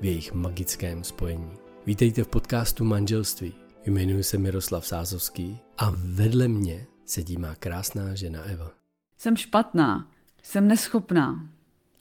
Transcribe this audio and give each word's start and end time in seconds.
v 0.00 0.04
jejich 0.04 0.32
magickém 0.32 1.04
spojení. 1.04 1.50
Vítejte 1.86 2.24
v 2.24 2.28
podcastu 2.28 2.84
Manželství. 2.84 3.54
Jmenuji 3.86 4.22
se 4.22 4.38
Miroslav 4.38 4.86
Sázovský 4.86 5.58
a 5.78 5.92
vedle 5.96 6.48
mě 6.48 6.86
sedí 7.04 7.36
má 7.36 7.54
krásná 7.54 8.14
žena 8.14 8.42
Eva. 8.42 8.70
Jsem 9.18 9.36
špatná, 9.36 10.10
jsem 10.42 10.68
neschopná, 10.68 11.48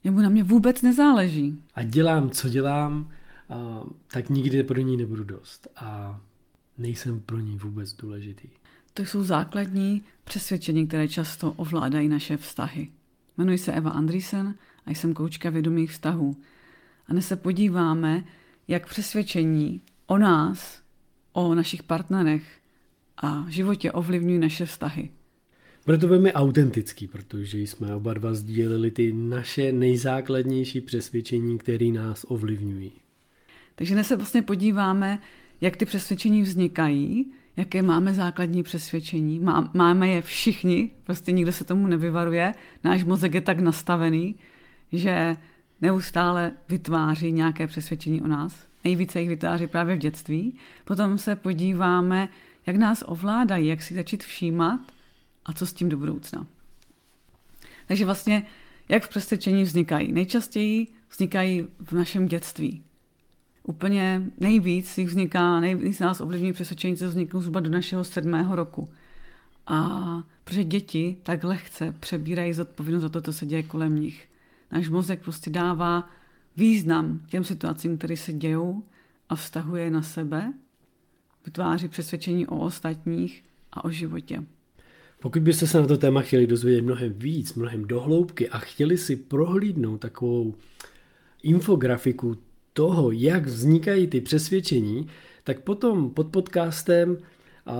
jemu 0.03 0.19
na 0.19 0.29
mě 0.29 0.43
vůbec 0.43 0.81
nezáleží. 0.81 1.63
A 1.73 1.83
dělám, 1.83 2.29
co 2.29 2.49
dělám, 2.49 3.11
a, 3.49 3.83
tak 4.13 4.29
nikdy 4.29 4.63
pro 4.63 4.81
ní 4.81 4.97
nebudu 4.97 5.23
dost. 5.23 5.67
A 5.75 6.19
nejsem 6.77 7.19
pro 7.19 7.39
ní 7.39 7.57
vůbec 7.57 7.93
důležitý. 7.93 8.49
To 8.93 9.01
jsou 9.01 9.23
základní 9.23 10.03
přesvědčení, 10.23 10.87
které 10.87 11.07
často 11.07 11.51
ovládají 11.51 12.07
naše 12.07 12.37
vztahy. 12.37 12.89
Jmenuji 13.37 13.57
se 13.57 13.73
Eva 13.73 13.91
Andrisen 13.91 14.55
a 14.85 14.91
jsem 14.91 15.13
koučka 15.13 15.49
vědomých 15.49 15.91
vztahů. 15.91 16.35
A 17.09 17.13
dnes 17.13 17.27
se 17.27 17.35
podíváme, 17.35 18.23
jak 18.67 18.89
přesvědčení 18.89 19.81
o 20.07 20.17
nás, 20.17 20.81
o 21.33 21.55
našich 21.55 21.83
partnerech 21.83 22.43
a 23.23 23.45
životě 23.47 23.91
ovlivňují 23.91 24.39
naše 24.39 24.65
vztahy. 24.65 25.09
Bude 25.85 25.97
to 25.97 26.07
velmi 26.07 26.33
autentický, 26.33 27.07
protože 27.07 27.59
jsme 27.59 27.95
oba 27.95 28.13
dva 28.13 28.33
sdíleli 28.33 28.91
ty 28.91 29.13
naše 29.13 29.71
nejzákladnější 29.71 30.81
přesvědčení, 30.81 31.57
které 31.57 31.85
nás 31.85 32.25
ovlivňují. 32.27 32.91
Takže 33.75 33.93
dnes 33.93 34.07
se 34.07 34.15
vlastně 34.15 34.41
podíváme, 34.41 35.19
jak 35.61 35.77
ty 35.77 35.85
přesvědčení 35.85 36.41
vznikají, 36.41 37.31
jaké 37.57 37.81
máme 37.81 38.13
základní 38.13 38.63
přesvědčení. 38.63 39.39
Má, 39.39 39.71
máme 39.73 40.07
je 40.07 40.21
všichni, 40.21 40.91
prostě 41.03 41.31
nikdo 41.31 41.51
se 41.51 41.63
tomu 41.63 41.87
nevyvaruje. 41.87 42.53
Náš 42.83 43.03
mozek 43.03 43.33
je 43.33 43.41
tak 43.41 43.59
nastavený, 43.59 44.35
že 44.91 45.37
neustále 45.81 46.51
vytváří 46.69 47.31
nějaké 47.31 47.67
přesvědčení 47.67 48.21
o 48.21 48.27
nás. 48.27 48.67
Nejvíce 48.83 49.19
jich 49.19 49.29
vytváří 49.29 49.67
právě 49.67 49.95
v 49.95 49.99
dětství. 49.99 50.57
Potom 50.85 51.17
se 51.17 51.35
podíváme, 51.35 52.29
jak 52.65 52.75
nás 52.75 53.03
ovládají, 53.07 53.67
jak 53.67 53.81
si 53.81 53.95
začít 53.95 54.23
všímat 54.23 54.79
a 55.45 55.53
co 55.53 55.65
s 55.65 55.73
tím 55.73 55.89
do 55.89 55.97
budoucna. 55.97 56.47
Takže 57.87 58.05
vlastně, 58.05 58.45
jak 58.89 59.03
v 59.03 59.09
přesvědčení 59.09 59.63
vznikají? 59.63 60.11
Nejčastěji 60.11 60.87
vznikají 61.11 61.67
v 61.79 61.91
našem 61.91 62.27
dětství. 62.27 62.83
Úplně 63.63 64.21
nejvíc 64.39 64.97
jich 64.97 65.07
vzniká, 65.07 65.59
nejvíc 65.59 65.99
nás 65.99 66.21
ovlivní 66.21 66.53
přesvědčení, 66.53 66.97
co 66.97 67.07
vzniknou 67.07 67.41
zhruba 67.41 67.59
do 67.59 67.69
našeho 67.69 68.03
sedmého 68.03 68.55
roku. 68.55 68.89
A 69.67 69.99
protože 70.43 70.63
děti 70.63 71.17
tak 71.23 71.43
lehce 71.43 71.95
přebírají 71.99 72.53
zodpovědnost 72.53 73.01
za 73.01 73.09
to, 73.09 73.21
co 73.21 73.33
se 73.33 73.45
děje 73.45 73.63
kolem 73.63 73.95
nich. 73.95 74.28
Náš 74.71 74.89
mozek 74.89 75.23
prostě 75.23 75.49
dává 75.49 76.09
význam 76.57 77.21
těm 77.29 77.43
situacím, 77.43 77.97
které 77.97 78.17
se 78.17 78.33
dějou 78.33 78.83
a 79.29 79.35
vztahuje 79.35 79.91
na 79.91 80.01
sebe, 80.01 80.53
vytváří 81.45 81.87
přesvědčení 81.87 82.47
o 82.47 82.59
ostatních 82.59 83.43
a 83.71 83.85
o 83.85 83.89
životě. 83.89 84.43
Pokud 85.21 85.41
byste 85.41 85.67
se 85.67 85.81
na 85.81 85.87
to 85.87 85.97
téma 85.97 86.21
chtěli 86.21 86.47
dozvědět 86.47 86.81
mnohem 86.81 87.13
víc, 87.13 87.53
mnohem 87.53 87.85
dohloubky 87.85 88.49
a 88.49 88.57
chtěli 88.57 88.97
si 88.97 89.15
prohlídnout 89.15 90.01
takovou 90.01 90.55
infografiku 91.43 92.37
toho, 92.73 93.11
jak 93.11 93.45
vznikají 93.45 94.07
ty 94.07 94.21
přesvědčení, 94.21 95.07
tak 95.43 95.59
potom 95.59 96.09
pod 96.09 96.27
podcastem 96.27 97.17
a 97.65 97.73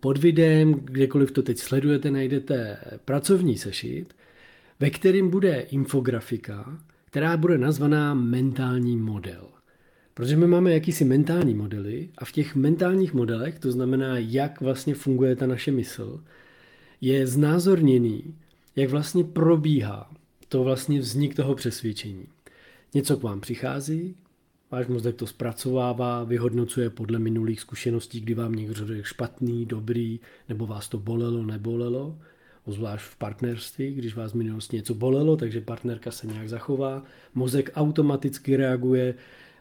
pod 0.00 0.18
videem, 0.18 0.72
kdekoliv 0.72 1.30
to 1.30 1.42
teď 1.42 1.58
sledujete, 1.58 2.10
najdete 2.10 2.78
pracovní 3.04 3.58
sešit, 3.58 4.14
ve 4.80 4.90
kterým 4.90 5.30
bude 5.30 5.60
infografika, 5.60 6.78
která 7.04 7.36
bude 7.36 7.58
nazvaná 7.58 8.14
mentální 8.14 8.96
model. 8.96 9.48
Protože 10.14 10.36
my 10.36 10.46
máme 10.46 10.72
jakýsi 10.72 11.04
mentální 11.04 11.54
modely 11.54 12.08
a 12.18 12.24
v 12.24 12.32
těch 12.32 12.54
mentálních 12.54 13.14
modelech, 13.14 13.58
to 13.58 13.72
znamená, 13.72 14.18
jak 14.18 14.60
vlastně 14.60 14.94
funguje 14.94 15.36
ta 15.36 15.46
naše 15.46 15.72
mysl, 15.72 16.20
je 17.00 17.26
znázorněný, 17.26 18.34
jak 18.76 18.90
vlastně 18.90 19.24
probíhá 19.24 20.10
to 20.48 20.64
vlastně 20.64 21.00
vznik 21.00 21.34
toho 21.34 21.54
přesvědčení. 21.54 22.26
Něco 22.94 23.16
k 23.16 23.22
vám 23.22 23.40
přichází, 23.40 24.16
váš 24.70 24.86
mozek 24.86 25.16
to 25.16 25.26
zpracovává, 25.26 26.24
vyhodnocuje 26.24 26.90
podle 26.90 27.18
minulých 27.18 27.60
zkušeností, 27.60 28.20
kdy 28.20 28.34
vám 28.34 28.52
někdo 28.52 28.74
řekl 28.74 29.02
špatný, 29.02 29.66
dobrý, 29.66 30.20
nebo 30.48 30.66
vás 30.66 30.88
to 30.88 30.98
bolelo, 30.98 31.42
nebolelo, 31.42 32.18
ozvlášť 32.66 33.04
v 33.04 33.16
partnerství, 33.16 33.94
když 33.94 34.14
vás 34.14 34.32
v 34.32 34.36
minulosti 34.36 34.76
něco 34.76 34.94
bolelo, 34.94 35.36
takže 35.36 35.60
partnerka 35.60 36.10
se 36.10 36.26
nějak 36.26 36.48
zachová, 36.48 37.02
mozek 37.34 37.70
automaticky 37.74 38.56
reaguje, 38.56 39.14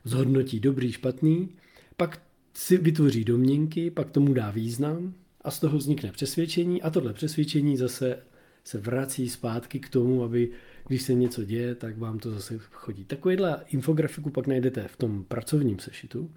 zhodnotí 0.04 0.60
dobrý, 0.60 0.92
špatný, 0.92 1.50
pak 1.98 2.22
si 2.54 2.78
vytvoří 2.78 3.24
domněnky, 3.24 3.92
pak 3.92 4.12
tomu 4.12 4.34
dá 4.34 4.52
význam 4.52 5.14
a 5.42 5.52
z 5.52 5.60
toho 5.60 5.78
vznikne 5.78 6.12
přesvědčení 6.12 6.82
a 6.82 6.90
tohle 6.90 7.14
přesvědčení 7.14 7.78
zase 7.78 8.18
se 8.64 8.78
vrací 8.78 9.30
zpátky 9.30 9.80
k 9.80 9.90
tomu, 9.90 10.24
aby 10.24 10.52
když 10.88 11.02
se 11.02 11.14
něco 11.14 11.44
děje, 11.44 11.76
tak 11.76 11.98
vám 11.98 12.20
to 12.20 12.32
zase 12.32 12.60
chodí. 12.72 13.04
Takovýhle 13.04 13.62
infografiku 13.68 14.30
pak 14.30 14.48
najdete 14.48 14.88
v 14.88 14.98
tom 14.98 15.24
pracovním 15.24 15.80
sešitu 15.80 16.32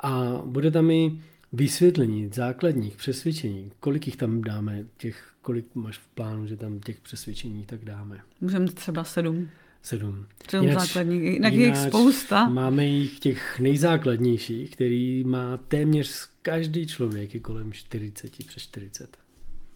a 0.00 0.42
bude 0.44 0.70
tam 0.70 0.90
i 0.90 1.20
vysvětlení 1.52 2.30
základních 2.34 2.96
přesvědčení. 2.96 3.72
Kolik 3.80 4.06
jich 4.06 4.16
tam 4.16 4.42
dáme, 4.42 4.84
těch, 4.96 5.32
kolik 5.42 5.74
máš 5.74 5.98
v 5.98 6.06
plánu, 6.06 6.46
že 6.46 6.56
tam 6.56 6.80
těch 6.80 7.00
přesvědčení 7.00 7.64
tak 7.66 7.84
dáme? 7.84 8.20
Můžeme 8.40 8.66
třeba 8.66 9.04
sedm. 9.04 9.48
Sedm. 9.82 10.26
Sedm 10.50 10.72
základních, 10.72 11.22
jinak 11.22 11.52
je 11.52 11.66
jich 11.66 11.76
spousta. 11.76 12.48
Máme 12.48 12.86
jich 12.86 13.18
těch 13.18 13.60
nejzákladnějších, 13.60 14.70
který 14.70 15.24
má 15.24 15.56
téměř 15.56 16.28
každý 16.42 16.86
člověk 16.86 17.34
je 17.34 17.40
kolem 17.40 17.72
40, 17.72 18.46
přes 18.46 18.62
40. 18.62 19.16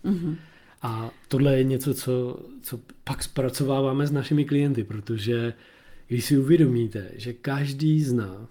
Mm-hmm. 0.05 0.37
A 0.83 1.11
tohle 1.29 1.57
je 1.57 1.65
něco, 1.65 1.95
co, 1.95 2.41
co 2.63 2.81
pak 3.05 3.23
zpracováváme 3.23 4.07
s 4.07 4.11
našimi 4.11 4.45
klienty, 4.45 4.85
protože 4.85 5.55
když 6.09 6.25
si 6.25 6.39
uvědomíte, 6.39 7.11
že 7.17 7.33
každý 7.33 8.01
z 8.03 8.13
nás 8.13 8.49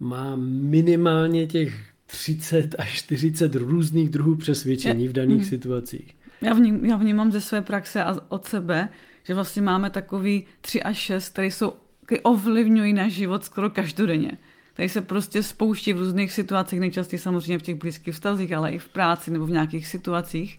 má 0.00 0.36
minimálně 0.36 1.46
těch 1.46 1.90
30 2.10 2.74
až 2.78 2.92
40 2.92 3.54
různých 3.54 4.08
druhů 4.08 4.36
přesvědčení 4.36 5.08
v 5.08 5.12
daných 5.12 5.38
mm. 5.38 5.44
situacích. 5.44 6.16
Já, 6.40 6.54
vním, 6.54 6.84
já 6.84 6.96
vnímám 6.96 7.32
ze 7.32 7.40
své 7.40 7.62
praxe 7.62 8.04
a 8.04 8.16
od 8.28 8.44
sebe, 8.44 8.88
že 9.24 9.34
vlastně 9.34 9.62
máme 9.62 9.90
takový 9.90 10.44
3 10.60 10.82
až 10.82 10.96
6, 10.96 11.28
které 11.28 11.46
jsou, 11.46 11.72
které 12.06 12.20
ovlivňují 12.20 12.92
náš 12.92 13.12
život 13.12 13.44
skoro 13.44 13.70
každodenně. 13.70 14.32
Tady 14.74 14.88
se 14.88 15.00
prostě 15.00 15.42
spouští 15.42 15.92
v 15.92 15.98
různých 15.98 16.32
situacích, 16.32 16.80
nejčastěji 16.80 17.20
samozřejmě 17.20 17.58
v 17.58 17.62
těch 17.62 17.74
blízkých 17.74 18.14
vztazích, 18.14 18.52
ale 18.52 18.72
i 18.72 18.78
v 18.78 18.88
práci 18.88 19.30
nebo 19.30 19.46
v 19.46 19.50
nějakých 19.50 19.86
situacích. 19.86 20.58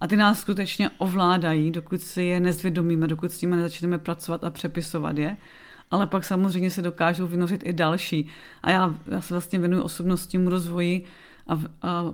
A 0.00 0.06
ty 0.06 0.16
nás 0.16 0.40
skutečně 0.40 0.90
ovládají, 0.98 1.70
dokud 1.70 2.02
si 2.02 2.22
je 2.22 2.40
nezvědomíme, 2.40 3.06
dokud 3.06 3.32
s 3.32 3.40
nimi 3.40 3.56
nezačneme 3.56 3.98
pracovat 3.98 4.44
a 4.44 4.50
přepisovat 4.50 5.18
je. 5.18 5.36
Ale 5.90 6.06
pak 6.06 6.24
samozřejmě 6.24 6.70
se 6.70 6.82
dokážou 6.82 7.26
vynořit 7.26 7.62
i 7.64 7.72
další. 7.72 8.28
A 8.62 8.70
já, 8.70 8.94
já 9.06 9.20
se 9.20 9.34
vlastně 9.34 9.58
věnuju 9.58 9.82
osobnostnímu 9.82 10.50
rozvoji 10.50 11.04
a, 11.46 11.60
a 11.82 12.12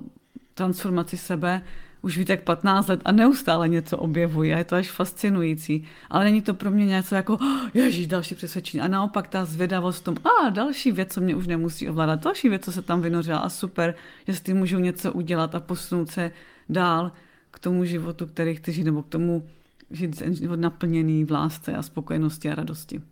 transformaci 0.55 1.17
sebe 1.17 1.63
už 2.03 2.19
víte 2.19 2.33
jak 2.33 2.43
15 2.43 2.89
let 2.89 3.01
a 3.05 3.13
neustále 3.13 3.69
něco 3.69 3.99
objevuji 3.99 4.55
a 4.55 4.59
je 4.59 4.65
to 4.65 4.77
až 4.77 4.91
fascinující. 4.91 5.85
Ale 6.11 6.25
není 6.25 6.43
to 6.43 6.55
pro 6.55 6.71
mě 6.71 6.87
něco 6.87 7.15
jako, 7.15 7.35
oh, 7.35 7.69
ježíš, 7.75 8.07
další 8.07 8.35
přesvědčení. 8.35 8.81
A 8.81 8.89
naopak 8.89 9.29
ta 9.29 9.45
zvědavost 9.45 10.01
v 10.01 10.05
tom, 10.05 10.17
a 10.25 10.51
další 10.51 10.93
věc, 10.93 11.15
co 11.15 11.21
mě 11.21 11.37
už 11.37 11.47
nemusí 11.47 11.89
ovládat, 11.89 12.25
další 12.25 12.49
věc, 12.49 12.65
co 12.65 12.73
se 12.73 12.83
tam 12.83 13.01
vynořila 13.01 13.39
a 13.39 13.49
super, 13.49 13.95
že 14.27 14.35
s 14.35 14.41
tím 14.41 14.57
můžu 14.57 14.79
něco 14.79 15.13
udělat 15.13 15.55
a 15.55 15.61
posunout 15.61 16.11
se 16.11 16.31
dál 16.69 17.13
k 17.51 17.59
tomu 17.59 17.85
životu, 17.85 18.27
který 18.27 18.55
chci 18.55 18.73
žít, 18.73 18.85
nebo 18.85 19.03
k 19.03 19.09
tomu 19.09 19.49
žít 19.91 20.23
život 20.31 20.61
naplněný 20.61 21.25
v 21.25 21.31
lásce 21.31 21.77
a 21.77 21.83
spokojenosti 21.83 22.51
a 22.51 22.55
radosti. 22.55 23.03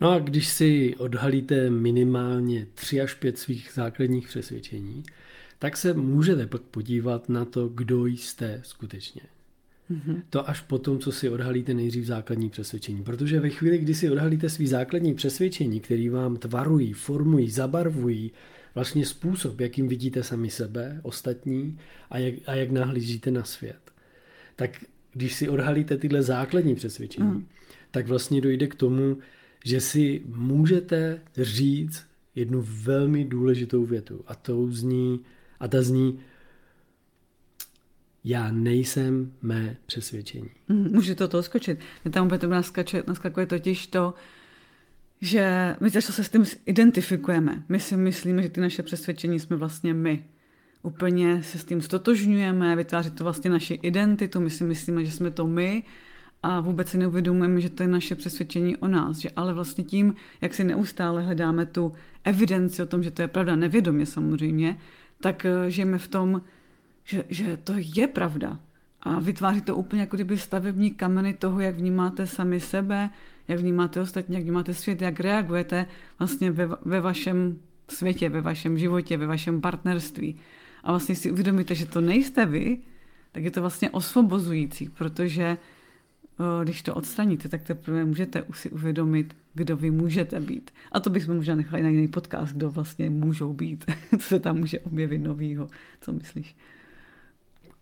No 0.00 0.10
a 0.10 0.18
když 0.18 0.48
si 0.48 0.94
odhalíte 0.98 1.70
minimálně 1.70 2.66
tři 2.74 3.00
až 3.00 3.14
pět 3.14 3.38
svých 3.38 3.70
základních 3.74 4.28
přesvědčení, 4.28 5.02
tak 5.58 5.76
se 5.76 5.94
můžete 5.94 6.46
pak 6.46 6.62
podívat 6.62 7.28
na 7.28 7.44
to, 7.44 7.68
kdo 7.68 8.06
jste 8.06 8.60
skutečně. 8.64 9.22
Mm-hmm. 9.90 10.22
To 10.30 10.50
až 10.50 10.60
po 10.60 10.78
tom, 10.78 10.98
co 10.98 11.12
si 11.12 11.28
odhalíte 11.28 11.74
nejdřív 11.74 12.06
základní 12.06 12.50
přesvědčení. 12.50 13.02
Protože 13.02 13.40
ve 13.40 13.50
chvíli, 13.50 13.78
kdy 13.78 13.94
si 13.94 14.10
odhalíte 14.10 14.48
svý 14.48 14.66
základní 14.66 15.14
přesvědčení, 15.14 15.80
který 15.80 16.08
vám 16.08 16.36
tvarují, 16.36 16.92
formují, 16.92 17.50
zabarvují 17.50 18.32
vlastně 18.74 19.06
způsob, 19.06 19.60
jakým 19.60 19.88
vidíte 19.88 20.22
sami 20.22 20.50
sebe, 20.50 21.00
ostatní 21.02 21.78
a 22.10 22.18
jak, 22.18 22.34
a 22.46 22.54
jak 22.54 22.70
nahlížíte 22.70 23.30
na 23.30 23.44
svět, 23.44 23.92
tak 24.56 24.84
když 25.12 25.34
si 25.34 25.48
odhalíte 25.48 25.96
tyhle 25.96 26.22
základní 26.22 26.74
přesvědčení, 26.74 27.28
mm. 27.28 27.46
tak 27.90 28.06
vlastně 28.06 28.40
dojde 28.40 28.66
k 28.66 28.74
tomu, 28.74 29.16
že 29.66 29.80
si 29.80 30.22
můžete 30.26 31.20
říct 31.36 32.06
jednu 32.34 32.64
velmi 32.66 33.24
důležitou 33.24 33.84
větu 33.84 34.24
a 34.26 34.34
to 34.34 34.66
zní, 34.70 35.20
a 35.60 35.68
ta 35.68 35.82
zní, 35.82 36.20
já 38.24 38.52
nejsem 38.52 39.32
mé 39.42 39.76
přesvědčení. 39.86 40.50
Mm, 40.68 40.92
může 40.92 41.14
to 41.14 41.28
to 41.28 41.42
skočit. 41.42 41.78
Mě 42.04 42.12
tam 42.12 42.26
úplně 42.26 42.38
to 42.38 42.48
naskače, 42.48 43.02
naskakuje 43.06 43.46
totiž 43.46 43.86
to, 43.86 44.14
že 45.20 45.76
my 45.80 45.90
často 45.90 46.12
se 46.12 46.24
s 46.24 46.28
tím 46.28 46.44
identifikujeme. 46.66 47.64
My 47.68 47.80
si 47.80 47.96
myslíme, 47.96 48.42
že 48.42 48.48
ty 48.48 48.60
naše 48.60 48.82
přesvědčení 48.82 49.40
jsme 49.40 49.56
vlastně 49.56 49.94
my. 49.94 50.24
Úplně 50.82 51.42
se 51.42 51.58
s 51.58 51.64
tím 51.64 51.82
stotožňujeme, 51.82 52.76
vytváří 52.76 53.10
to 53.10 53.24
vlastně 53.24 53.50
naši 53.50 53.74
identitu, 53.74 54.40
my 54.40 54.50
si 54.50 54.64
myslíme, 54.64 55.04
že 55.04 55.12
jsme 55.12 55.30
to 55.30 55.46
my 55.46 55.82
a 56.42 56.60
vůbec 56.60 56.88
si 56.88 56.98
neuvědomujeme, 56.98 57.60
že 57.60 57.70
to 57.70 57.82
je 57.82 57.88
naše 57.88 58.14
přesvědčení 58.14 58.76
o 58.76 58.88
nás. 58.88 59.18
Že 59.18 59.30
ale 59.36 59.54
vlastně 59.54 59.84
tím, 59.84 60.14
jak 60.40 60.54
si 60.54 60.64
neustále 60.64 61.22
hledáme 61.22 61.66
tu 61.66 61.92
evidenci 62.24 62.82
o 62.82 62.86
tom, 62.86 63.02
že 63.02 63.10
to 63.10 63.22
je 63.22 63.28
pravda, 63.28 63.56
nevědomě 63.56 64.06
samozřejmě, 64.06 64.78
tak 65.20 65.44
eh, 65.44 65.70
žijeme 65.70 65.98
v 65.98 66.08
tom, 66.08 66.42
že, 67.04 67.24
že 67.28 67.56
to 67.56 67.72
je 67.76 68.06
pravda. 68.06 68.58
A 69.02 69.18
vytváří 69.18 69.60
to 69.60 69.76
úplně 69.76 70.00
jako 70.00 70.16
kdyby 70.16 70.38
stavební 70.38 70.90
kameny 70.90 71.34
toho, 71.34 71.60
jak 71.60 71.76
vnímáte 71.76 72.26
sami 72.26 72.60
sebe, 72.60 73.10
jak 73.48 73.58
vnímáte 73.58 74.00
ostatní, 74.00 74.34
jak 74.34 74.44
vnímáte 74.44 74.74
svět, 74.74 75.02
jak 75.02 75.20
reagujete 75.20 75.86
vlastně 76.18 76.50
ve, 76.50 76.68
ve 76.84 77.00
vašem 77.00 77.58
světě, 77.88 78.28
ve 78.28 78.40
vašem 78.40 78.78
životě, 78.78 79.16
ve 79.16 79.26
vašem 79.26 79.60
partnerství. 79.60 80.36
A 80.84 80.92
vlastně 80.92 81.14
si 81.16 81.32
uvědomíte, 81.32 81.74
že 81.74 81.86
to 81.86 82.00
nejste 82.00 82.46
vy, 82.46 82.78
tak 83.32 83.44
je 83.44 83.50
to 83.50 83.60
vlastně 83.60 83.90
osvobozující, 83.90 84.88
protože 84.88 85.56
když 86.64 86.82
to 86.82 86.94
odstraníte, 86.94 87.48
tak 87.48 87.62
teprve 87.62 88.04
můžete 88.04 88.44
si 88.54 88.70
uvědomit, 88.70 89.36
kdo 89.54 89.76
vy 89.76 89.90
můžete 89.90 90.40
být. 90.40 90.70
A 90.92 91.00
to 91.00 91.10
bychom 91.10 91.36
možná 91.36 91.54
nechali 91.54 91.82
na 91.82 91.88
jiný 91.88 92.08
podcast, 92.08 92.52
kdo 92.52 92.70
vlastně 92.70 93.10
můžou 93.10 93.52
být, 93.52 93.84
co 94.18 94.28
se 94.28 94.40
tam 94.40 94.58
může 94.58 94.80
objevit 94.80 95.18
novýho. 95.18 95.68
Co 96.00 96.12
myslíš? 96.12 96.56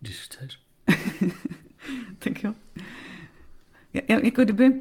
Když 0.00 0.20
chceš. 0.20 0.58
tak 2.18 2.44
jo. 2.44 2.54
Já, 3.92 4.18
jako 4.22 4.44
kdyby 4.44 4.80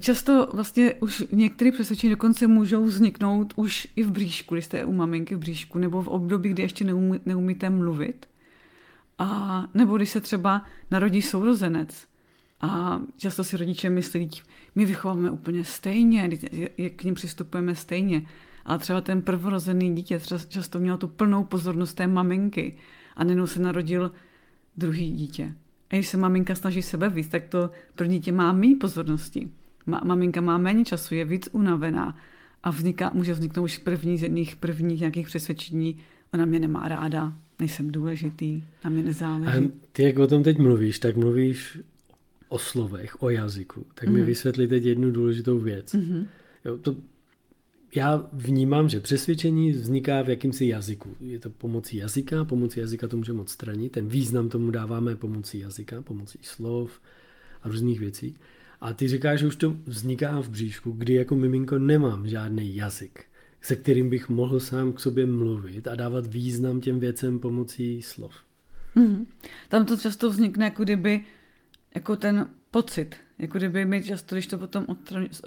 často 0.00 0.48
vlastně 0.52 0.94
už 0.94 1.24
některé 1.32 1.72
přesvědčení 1.72 2.10
dokonce 2.10 2.46
můžou 2.46 2.84
vzniknout 2.84 3.52
už 3.56 3.88
i 3.96 4.02
v 4.02 4.10
bříšku, 4.10 4.54
když 4.54 4.64
jste 4.64 4.84
u 4.84 4.92
maminky 4.92 5.34
v 5.34 5.38
bříšku, 5.38 5.78
nebo 5.78 6.02
v 6.02 6.08
období, 6.08 6.48
kdy 6.48 6.62
ještě 6.62 6.84
neumí, 6.84 7.20
neumíte 7.26 7.70
mluvit. 7.70 8.26
A, 9.18 9.66
nebo 9.74 9.96
když 9.96 10.10
se 10.10 10.20
třeba 10.20 10.64
narodí 10.90 11.22
sourozenec 11.22 12.06
a 12.64 13.00
často 13.16 13.44
si 13.44 13.56
rodiče 13.56 13.90
myslí, 13.90 14.30
my 14.74 14.84
vychováme 14.84 15.30
úplně 15.30 15.64
stejně, 15.64 16.28
k 16.96 17.04
ním 17.04 17.14
přistupujeme 17.14 17.74
stejně. 17.74 18.26
A 18.64 18.78
třeba 18.78 19.00
ten 19.00 19.22
prvorozený 19.22 19.94
dítě 19.94 20.20
často 20.48 20.78
měl 20.80 20.96
tu 20.96 21.08
plnou 21.08 21.44
pozornost 21.44 21.94
té 21.94 22.06
maminky 22.06 22.76
a 23.16 23.24
nenou 23.24 23.46
se 23.46 23.62
narodil 23.62 24.12
druhý 24.76 25.12
dítě. 25.12 25.54
A 25.90 25.96
když 25.96 26.08
se 26.08 26.16
maminka 26.16 26.54
snaží 26.54 26.82
sebe 26.82 27.08
víc, 27.08 27.28
tak 27.28 27.44
to 27.48 27.70
první 27.94 28.18
dítě 28.18 28.32
má 28.32 28.52
méně 28.52 28.76
pozornosti. 28.76 29.48
Ma, 29.86 30.00
maminka 30.04 30.40
má 30.40 30.58
méně 30.58 30.84
času, 30.84 31.14
je 31.14 31.24
víc 31.24 31.48
unavená 31.52 32.18
a 32.62 32.70
vzniká, 32.70 33.10
může 33.14 33.32
vzniknout 33.32 33.64
už 33.64 33.78
první 33.78 34.18
z 34.18 34.22
jedných 34.22 34.56
prvních 34.56 35.00
nějakých 35.00 35.26
přesvědčení, 35.26 35.96
ona 36.34 36.44
mě 36.44 36.58
nemá 36.58 36.88
ráda, 36.88 37.32
nejsem 37.58 37.92
důležitý, 37.92 38.64
na 38.84 38.90
mě 38.90 39.02
nezáleží. 39.02 39.66
A 39.66 39.70
ty, 39.92 40.02
jak 40.02 40.18
o 40.18 40.26
tom 40.26 40.42
teď 40.42 40.58
mluvíš, 40.58 40.98
tak 40.98 41.16
mluvíš 41.16 41.78
o 42.54 42.58
slovech, 42.58 43.22
o 43.22 43.30
jazyku, 43.30 43.86
tak 43.94 44.08
mm-hmm. 44.08 44.12
mi 44.12 44.18
mhm. 44.18 44.26
vysvětli 44.26 44.68
teď 44.68 44.84
jednu 44.84 45.10
důležitou 45.10 45.58
věc. 45.58 45.94
Mm-hmm. 45.94 46.26
Jo, 46.64 46.78
to, 46.78 46.96
já 47.94 48.28
vnímám, 48.32 48.88
že 48.88 49.00
přesvědčení 49.00 49.72
vzniká 49.72 50.22
v 50.22 50.28
jakýmsi 50.28 50.66
jazyku. 50.66 51.16
Je 51.20 51.38
to 51.38 51.50
pomocí 51.50 51.96
jazyka, 51.96 52.44
pomocí 52.44 52.80
jazyka 52.80 53.08
to 53.08 53.16
můžeme 53.16 53.40
odstranit. 53.40 53.92
Ten 53.92 54.08
význam 54.08 54.48
tomu 54.48 54.70
dáváme 54.70 55.16
pomocí 55.16 55.58
jazyka, 55.58 56.02
pomocí 56.02 56.38
slov 56.42 57.00
a 57.62 57.68
různých 57.68 58.00
věcí. 58.00 58.36
A 58.80 58.92
ty 58.92 59.08
říkáš, 59.08 59.40
že 59.40 59.46
už 59.46 59.56
to 59.56 59.76
vzniká 59.86 60.40
v 60.40 60.48
bříšku, 60.48 60.92
kdy 60.92 61.14
jako 61.14 61.36
miminko 61.36 61.78
nemám 61.78 62.28
žádný 62.28 62.76
jazyk, 62.76 63.24
se 63.62 63.76
kterým 63.76 64.10
bych 64.10 64.28
mohl 64.28 64.60
sám 64.60 64.92
k 64.92 65.00
sobě 65.00 65.26
mluvit 65.26 65.88
a 65.88 65.94
dávat 65.94 66.26
význam 66.26 66.80
těm 66.80 67.00
věcem 67.00 67.38
pomocí 67.38 68.02
slov. 68.02 68.32
Mm-hmm. 68.96 69.26
Tam 69.68 69.86
to 69.86 69.96
často 69.96 70.30
vznikne, 70.30 70.64
jako 70.64 70.82
kdyby 70.84 71.24
jako 71.94 72.16
ten 72.16 72.50
pocit, 72.70 73.16
jako 73.38 73.58
kdyby 73.58 73.84
my 73.84 74.02
často, 74.02 74.34
když 74.34 74.46
to 74.46 74.58
potom 74.58 74.86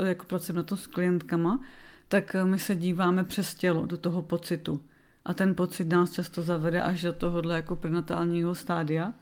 jako 0.06 0.26
pracujeme 0.26 0.58
na 0.58 0.64
to 0.64 0.78
s 0.78 0.88
klientkama, 0.88 1.60
tak 2.08 2.36
eh, 2.36 2.46
my 2.46 2.60
se 2.60 2.76
díváme 2.76 3.24
přes 3.24 3.56
tělo 3.56 3.86
do 3.86 3.98
toho 3.98 4.22
pocitu. 4.22 4.82
A 5.26 5.34
ten 5.34 5.56
pocit 5.56 5.86
nás 5.86 6.12
často 6.12 6.42
zavede 6.42 6.82
až 6.82 7.02
do 7.02 7.14
tohohle 7.14 7.56
jako 7.56 7.76
prenatálního 7.76 8.56
stádia, 8.56 9.14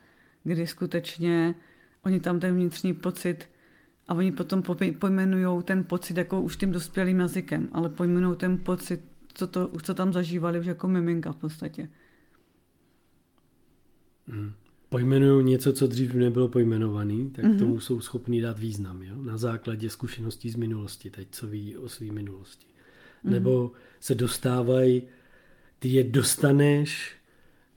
kdy 0.44 0.66
skutečně 0.66 1.54
oni 2.02 2.20
tam 2.20 2.40
ten 2.40 2.54
vnitřní 2.54 2.94
pocit 2.94 3.48
a 4.08 4.14
oni 4.14 4.32
potom 4.32 4.62
pojmenují 4.98 5.62
ten 5.62 5.84
pocit 5.84 6.16
jako 6.16 6.42
už 6.42 6.56
tím 6.56 6.72
dospělým 6.72 7.20
jazykem, 7.20 7.68
ale 7.72 7.88
pojmenují 7.88 8.36
ten 8.36 8.58
pocit, 8.58 9.00
co, 9.34 9.46
to, 9.46 9.70
co 9.82 9.94
tam 9.94 10.12
zažívali 10.12 10.60
už 10.60 10.66
jako 10.66 10.88
miminka 10.88 11.32
v 11.32 11.36
podstatě. 11.36 11.88
Hmm 14.28 14.52
pojmenují 14.88 15.44
něco, 15.44 15.72
co 15.72 15.86
dřív 15.86 16.14
nebylo 16.14 16.48
pojmenovaný, 16.48 17.30
tak 17.30 17.44
mm-hmm. 17.44 17.58
tomu 17.58 17.80
jsou 17.80 18.00
schopní 18.00 18.40
dát 18.40 18.58
význam, 18.58 19.02
jo? 19.02 19.22
na 19.22 19.36
základě 19.36 19.90
zkušeností 19.90 20.50
z 20.50 20.56
minulosti, 20.56 21.10
teď 21.10 21.28
co 21.30 21.46
ví 21.46 21.76
o 21.76 21.88
své 21.88 22.06
minulosti. 22.06 22.66
Mm-hmm. 22.66 23.30
Nebo 23.30 23.72
se 24.00 24.14
dostávají, 24.14 25.02
ty 25.78 25.88
je 25.88 26.04
dostaneš 26.04 27.16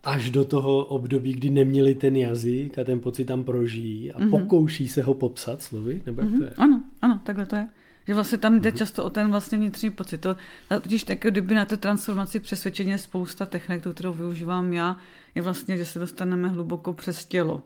až 0.03 0.29
do 0.29 0.45
toho 0.45 0.85
období, 0.85 1.33
kdy 1.33 1.49
neměli 1.49 1.95
ten 1.95 2.15
jazyk 2.15 2.79
a 2.79 2.83
ten 2.83 2.99
pocit 2.99 3.25
tam 3.25 3.43
prožijí 3.43 4.11
a 4.11 4.19
mm-hmm. 4.19 4.29
pokouší 4.29 4.87
se 4.87 5.01
ho 5.01 5.13
popsat 5.13 5.61
slovy, 5.61 6.01
nebo 6.05 6.21
jak 6.21 6.29
mm-hmm. 6.29 6.37
to 6.37 6.43
je? 6.43 6.53
Ano, 6.57 6.83
ano, 7.01 7.21
takhle 7.23 7.45
to 7.45 7.55
je. 7.55 7.67
Že 8.09 8.15
vlastně 8.15 8.37
tam 8.37 8.59
jde 8.59 8.69
mhm. 8.69 8.77
často 8.77 9.03
o 9.03 9.09
ten 9.09 9.31
vlastně 9.31 9.57
vnitřní 9.57 9.89
pocit. 9.89 10.17
To, 10.17 10.35
totiž 10.81 11.03
tak, 11.03 11.19
kdyby 11.19 11.55
na 11.55 11.65
té 11.65 11.77
transformaci 11.77 12.39
přesvědčení 12.39 12.91
je 12.91 12.97
spousta 12.97 13.45
technik, 13.45 13.87
kterou 13.93 14.13
využívám 14.13 14.73
já, 14.73 14.97
je 15.35 15.41
vlastně, 15.41 15.77
že 15.77 15.85
se 15.85 15.99
dostaneme 15.99 16.47
hluboko 16.47 16.93
přes 16.93 17.25
tělo. 17.25 17.63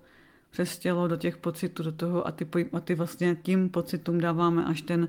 Přes 0.49 0.77
tělo 0.77 1.07
do 1.07 1.17
těch 1.17 1.37
pocitů, 1.37 1.83
do 1.83 1.91
toho 1.91 2.27
a 2.27 2.31
ty, 2.31 2.47
a 2.73 2.79
ty 2.79 2.95
vlastně 2.95 3.37
tím 3.43 3.69
pocitům 3.69 4.19
dáváme 4.19 4.65
až 4.65 4.81
ten, 4.81 5.07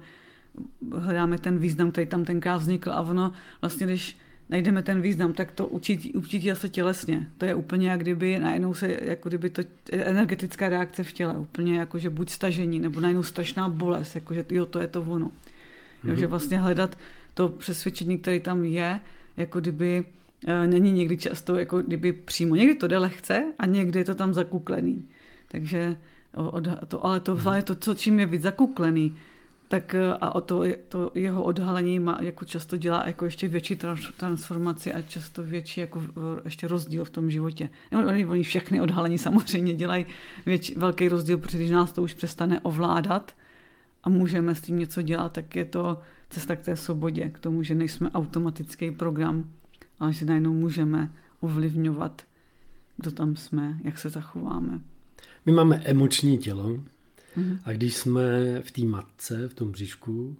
hledáme 0.93 1.39
ten 1.39 1.59
význam, 1.59 1.91
který 1.91 2.07
tam 2.07 2.25
tenkrát 2.25 2.57
vznikl 2.57 2.93
a 2.93 3.01
ono 3.01 3.33
vlastně, 3.61 3.87
když 3.87 4.19
najdeme 4.49 4.83
ten 4.83 5.01
význam, 5.01 5.33
tak 5.33 5.53
to 5.53 5.67
učí 5.67 6.53
se 6.55 6.69
tělesně. 6.69 7.29
To 7.39 7.45
je 7.45 7.55
úplně 7.55 7.91
jak 7.91 8.01
kdyby 8.01 8.39
najednou 8.39 8.75
se, 8.75 8.99
jako 9.03 9.29
kdyby 9.29 9.51
to 9.51 9.63
energetická 9.93 10.69
reakce 10.69 11.05
v 11.05 11.13
těle, 11.13 11.39
úplně 11.39 11.79
jako, 11.79 11.99
že 11.99 12.11
buď 12.11 12.31
stažení, 12.31 12.79
nebo 12.81 13.01
najednou 13.01 13.23
strašná 13.23 13.69
bolest, 13.69 14.15
jako 14.15 14.35
že 14.35 14.45
jo, 14.51 14.67
to 14.67 14.81
je 14.81 14.87
to 14.87 15.03
ono. 15.03 15.27
Mm-hmm. 15.27 16.07
Takže 16.07 16.27
vlastně 16.27 16.59
hledat 16.59 16.99
to 17.35 17.49
přesvědčení, 17.49 18.19
které 18.19 18.41
tam 18.41 18.65
je, 18.65 19.01
jako 19.37 19.61
kdyby 19.61 20.05
e, 20.47 20.67
není 20.67 20.93
někdy 20.93 21.17
často, 21.17 21.57
jako 21.57 21.83
kdyby 21.83 22.13
přímo. 22.13 22.55
Někdy 22.55 22.75
to 22.75 22.87
jde 22.87 22.99
lehce 22.99 23.45
a 23.59 23.67
někdy 23.67 23.99
je 23.99 24.05
to 24.05 24.15
tam 24.15 24.35
zakuklený. 24.35 25.09
Takže 25.49 25.97
o, 26.35 26.61
to, 26.89 27.07
ale 27.07 27.21
to, 27.21 27.37
mm-hmm. 27.37 27.63
to, 27.63 27.75
co 27.75 27.95
čím 27.95 28.21
je 28.21 28.27
víc 28.27 28.43
zakuklený, 28.43 29.17
tak 29.75 29.95
eh, 29.95 30.13
a 30.21 30.35
o 30.35 30.41
to, 30.41 30.65
to 30.89 31.11
jeho 31.15 31.43
odhalení 31.43 31.99
má, 31.99 32.19
jako 32.21 32.45
často 32.45 32.77
dělá 32.77 33.07
jako 33.07 33.25
ještě 33.25 33.49
větší 33.49 33.79
transformaci 34.17 34.93
a 34.93 35.03
často 35.03 35.43
větší 35.43 35.81
jako 35.81 36.03
ještě 36.45 36.69
rozdíl 36.69 37.05
v 37.05 37.11
tom 37.11 37.31
životě. 37.31 37.71
Oni, 38.09 38.27
oni 38.27 38.43
všechny 38.43 38.81
odhalení 38.81 39.19
samozřejmě 39.19 39.75
dělají 39.75 40.07
větší, 40.47 40.75
velký 40.75 41.09
rozdíl, 41.09 41.39
protože 41.39 41.59
když 41.59 41.71
nás 41.71 41.93
to 41.93 42.03
už 42.03 42.15
přestane 42.15 42.61
ovládat 42.61 43.35
a 44.03 44.09
můžeme 44.09 44.55
s 44.55 44.61
tím 44.61 44.79
něco 44.79 45.03
dělat, 45.03 45.33
tak 45.33 45.57
je 45.57 45.65
to 45.65 45.99
cesta 46.31 46.57
k 46.57 46.61
té 46.61 46.77
svobodě, 46.77 47.29
k 47.29 47.39
tomu, 47.39 47.63
že 47.63 47.75
nejsme 47.75 48.11
automatický 48.11 48.91
program, 48.91 49.45
ale 50.01 50.13
že 50.13 50.25
najednou 50.25 50.53
můžeme 50.53 51.11
ovlivňovat, 51.41 52.23
kdo 52.97 53.11
tam 53.11 53.37
jsme, 53.37 53.79
jak 53.85 53.99
se 53.99 54.11
zachováme. 54.11 54.81
My 55.47 55.53
máme 55.53 55.83
emoční 55.85 56.39
tělo 56.39 56.79
mm-hmm. 57.37 57.59
a 57.65 57.73
když 57.73 57.97
jsme 57.97 58.61
v 58.61 58.71
té 58.71 58.83
matce, 58.83 59.49
v 59.49 59.55
tom 59.55 59.71
bříšku, 59.71 60.37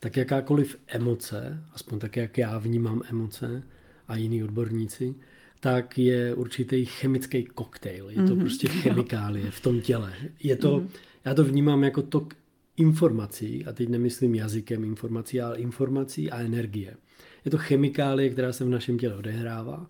tak 0.00 0.16
jakákoliv 0.16 0.76
emoce, 0.86 1.64
aspoň 1.72 1.98
tak, 1.98 2.16
jak 2.16 2.38
já 2.38 2.58
vnímám 2.58 3.02
emoce 3.10 3.62
a 4.08 4.16
jiní 4.16 4.44
odborníci, 4.44 5.14
tak 5.60 5.98
je 5.98 6.34
určitý 6.34 6.84
chemický 6.84 7.44
koktejl. 7.44 8.10
Je 8.10 8.16
to 8.16 8.22
mm-hmm. 8.22 8.40
prostě 8.40 8.68
chemikálie 8.68 9.50
v 9.50 9.60
tom 9.60 9.80
těle. 9.80 10.14
Je 10.42 10.56
to, 10.56 10.78
mm-hmm. 10.78 10.88
já 11.24 11.34
to 11.34 11.44
vnímám 11.44 11.84
jako 11.84 12.02
tok 12.02 12.34
informací, 12.76 13.66
a 13.66 13.72
teď 13.72 13.88
nemyslím 13.88 14.34
jazykem 14.34 14.84
informací, 14.84 15.40
ale 15.40 15.58
informací 15.58 16.30
a 16.30 16.40
energie. 16.40 16.96
Je 17.44 17.50
to 17.50 17.58
chemikálie, 17.58 18.30
která 18.30 18.52
se 18.52 18.64
v 18.64 18.68
našem 18.68 18.98
těle 18.98 19.14
odehrává. 19.14 19.88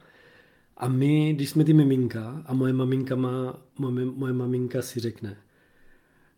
A 0.77 0.89
my, 0.89 1.33
když 1.35 1.51
jsme 1.51 1.65
ty 1.65 1.73
miminka, 1.73 2.43
a 2.47 2.55
moje 2.55 2.73
maminka 2.73 3.17
má, 3.17 3.63
moje, 3.79 4.05
moje 4.05 4.33
maminka 4.33 4.83
si 4.83 5.01
řekne, 5.01 5.37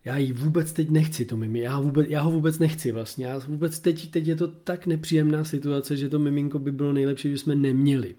já 0.04 0.16
ji 0.16 0.32
vůbec 0.32 0.72
teď 0.72 0.90
nechci, 0.90 1.24
to 1.24 1.36
mimi, 1.36 1.60
já, 1.60 1.80
vůbec, 1.80 2.06
já 2.08 2.20
ho 2.20 2.30
vůbec 2.30 2.58
nechci 2.58 2.92
vlastně. 2.92 3.26
Já 3.26 3.38
vůbec 3.38 3.78
teď, 3.78 4.10
teď 4.10 4.26
je 4.26 4.36
to 4.36 4.48
tak 4.48 4.86
nepříjemná 4.86 5.44
situace, 5.44 5.96
že 5.96 6.08
to 6.08 6.18
miminko 6.18 6.58
by 6.58 6.72
bylo 6.72 6.92
nejlepší, 6.92 7.30
že 7.30 7.38
jsme 7.38 7.54
neměli. 7.54 8.14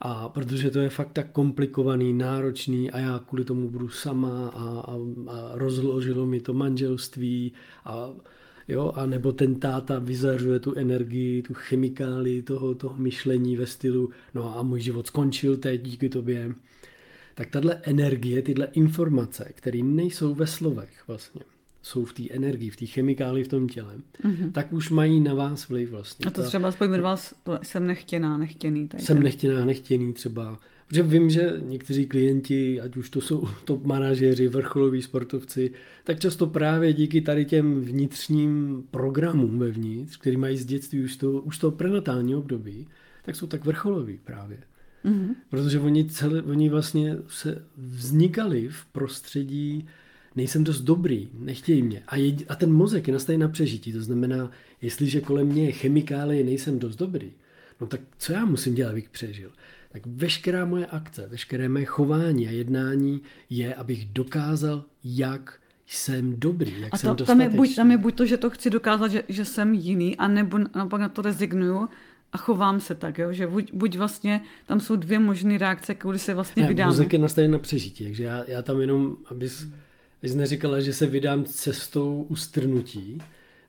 A 0.00 0.28
protože 0.28 0.70
to 0.70 0.78
je 0.78 0.88
fakt 0.88 1.12
tak 1.12 1.32
komplikovaný, 1.32 2.12
náročný 2.12 2.90
a 2.90 2.98
já 2.98 3.18
kvůli 3.18 3.44
tomu 3.44 3.70
budu 3.70 3.88
sama 3.88 4.48
a, 4.48 4.80
a, 4.80 4.96
a 5.28 5.50
rozložilo 5.54 6.26
mi 6.26 6.40
to 6.40 6.54
manželství 6.54 7.52
a 7.84 8.10
jo, 8.68 8.92
a 8.94 9.06
nebo 9.06 9.32
ten 9.32 9.54
táta 9.54 9.98
vyzařuje 9.98 10.58
tu 10.60 10.74
energii, 10.74 11.42
tu 11.42 11.54
chemikáli 11.54 12.42
toho, 12.42 12.74
toho 12.74 12.96
myšlení 12.96 13.56
ve 13.56 13.66
stylu, 13.66 14.10
no 14.34 14.58
a 14.58 14.62
můj 14.62 14.80
život 14.80 15.06
skončil 15.06 15.56
teď 15.56 15.82
díky 15.82 16.08
tobě. 16.08 16.54
Tak 17.36 17.50
tahle 17.50 17.80
energie, 17.82 18.42
tyhle 18.42 18.68
informace, 18.72 19.52
které 19.54 19.82
nejsou 19.82 20.34
ve 20.34 20.46
slovech 20.46 21.02
vlastně, 21.08 21.40
jsou 21.82 22.04
v 22.04 22.12
té 22.12 22.22
energii, 22.30 22.70
v 22.70 22.76
té 22.76 22.86
chemikáli 22.86 23.44
v 23.44 23.48
tom 23.48 23.68
těle, 23.68 23.94
mm-hmm. 24.24 24.52
tak 24.52 24.72
už 24.72 24.90
mají 24.90 25.20
na 25.20 25.34
vás 25.34 25.68
vliv 25.68 25.90
vlastně. 25.90 26.26
A 26.26 26.30
to 26.30 26.42
třeba 26.42 26.68
aspoň 26.68 27.00
vás, 27.00 27.34
to 27.42 27.58
jsem 27.62 27.86
nechtěná, 27.86 28.38
nechtěný. 28.38 28.88
Tady 28.88 29.02
jsem 29.02 29.22
nechtěná, 29.22 29.64
nechtěný 29.64 30.12
třeba. 30.12 30.58
Protože 30.88 31.02
vím, 31.02 31.30
že 31.30 31.52
někteří 31.62 32.06
klienti, 32.06 32.80
ať 32.80 32.96
už 32.96 33.10
to 33.10 33.20
jsou 33.20 33.48
top 33.64 33.84
manažeři, 33.84 34.48
vrcholoví 34.48 35.02
sportovci, 35.02 35.70
tak 36.04 36.20
často 36.20 36.46
právě 36.46 36.92
díky 36.92 37.20
tady 37.20 37.44
těm 37.44 37.80
vnitřním 37.80 38.82
programům 38.90 39.58
vevnitř, 39.58 40.16
který 40.16 40.36
mají 40.36 40.56
z 40.56 40.64
dětství 40.64 41.04
už 41.04 41.16
to, 41.16 41.32
už 41.32 41.58
to 41.58 41.70
prenatální 41.70 42.34
období, 42.34 42.88
tak 43.24 43.36
jsou 43.36 43.46
tak 43.46 43.64
vrcholoví 43.64 44.18
právě. 44.24 44.58
Mm-hmm. 45.06 45.34
Protože 45.50 45.80
oni, 45.80 46.04
celé, 46.04 46.42
oni 46.42 46.68
vlastně 46.68 47.16
se 47.28 47.62
vznikali 47.76 48.68
v 48.68 48.84
prostředí 48.84 49.86
nejsem 50.36 50.64
dost 50.64 50.80
dobrý, 50.80 51.28
nechtějí 51.38 51.82
mě. 51.82 52.02
A, 52.06 52.16
je, 52.16 52.36
a 52.48 52.54
ten 52.54 52.72
mozek 52.72 53.06
je 53.06 53.12
nastaven 53.12 53.40
na 53.40 53.48
přežití. 53.48 53.92
To 53.92 54.00
znamená, 54.00 54.50
jestliže 54.82 55.20
kolem 55.20 55.46
mě 55.46 55.64
je 55.64 55.72
chemikálie, 55.72 56.44
nejsem 56.44 56.78
dost 56.78 56.96
dobrý, 56.96 57.32
no 57.80 57.86
tak 57.86 58.00
co 58.18 58.32
já 58.32 58.44
musím 58.44 58.74
dělat, 58.74 58.90
abych 58.90 59.08
přežil? 59.08 59.50
Tak 59.92 60.02
veškerá 60.06 60.64
moje 60.64 60.86
akce, 60.86 61.26
veškeré 61.26 61.68
mé 61.68 61.84
chování 61.84 62.48
a 62.48 62.50
jednání 62.50 63.20
je, 63.50 63.74
abych 63.74 64.04
dokázal, 64.04 64.84
jak 65.04 65.60
jsem 65.86 66.40
dobrý, 66.40 66.80
jak 66.80 66.94
a 66.94 66.98
to, 66.98 67.16
jsem 67.16 67.26
tam 67.26 67.40
je, 67.40 67.50
buď, 67.50 67.76
tam 67.76 67.90
je 67.90 67.98
buď 67.98 68.14
to, 68.14 68.26
že 68.26 68.36
to 68.36 68.50
chci 68.50 68.70
dokázat, 68.70 69.08
že, 69.08 69.22
že 69.28 69.44
jsem 69.44 69.74
jiný, 69.74 70.16
anebo 70.16 70.58
naopak 70.58 71.00
na 71.00 71.08
to 71.08 71.22
rezignuju 71.22 71.88
a 72.32 72.38
chovám 72.38 72.80
se 72.80 72.94
tak, 72.94 73.18
jo? 73.18 73.32
že 73.32 73.46
buď, 73.46 73.72
buď 73.72 73.96
vlastně 73.96 74.40
tam 74.66 74.80
jsou 74.80 74.96
dvě 74.96 75.18
možné 75.18 75.58
reakce, 75.58 75.94
kudy 75.94 76.18
se 76.18 76.34
vlastně 76.34 76.62
ne, 76.62 76.68
vydáme. 76.68 76.90
Mozek 76.90 77.12
je 77.12 77.18
nastaven 77.18 77.50
na 77.50 77.58
přežití, 77.58 78.04
takže 78.04 78.24
já, 78.24 78.44
já 78.46 78.62
tam 78.62 78.80
jenom, 78.80 79.16
abys... 79.30 79.68
Jsi 80.22 80.36
neříkala, 80.36 80.80
že 80.80 80.92
se 80.92 81.06
vydám 81.06 81.44
cestou 81.44 82.26
ustrnutí, 82.28 83.18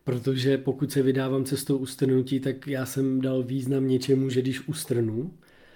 protože 0.03 0.57
pokud 0.57 0.91
se 0.91 1.01
vydávám 1.01 1.45
cestou 1.45 1.77
ustrnutí, 1.77 2.39
tak 2.39 2.67
já 2.67 2.85
jsem 2.85 3.21
dal 3.21 3.43
význam 3.43 3.87
něčemu, 3.87 4.29
že 4.29 4.41
když 4.41 4.67
ustrnu, 4.67 5.31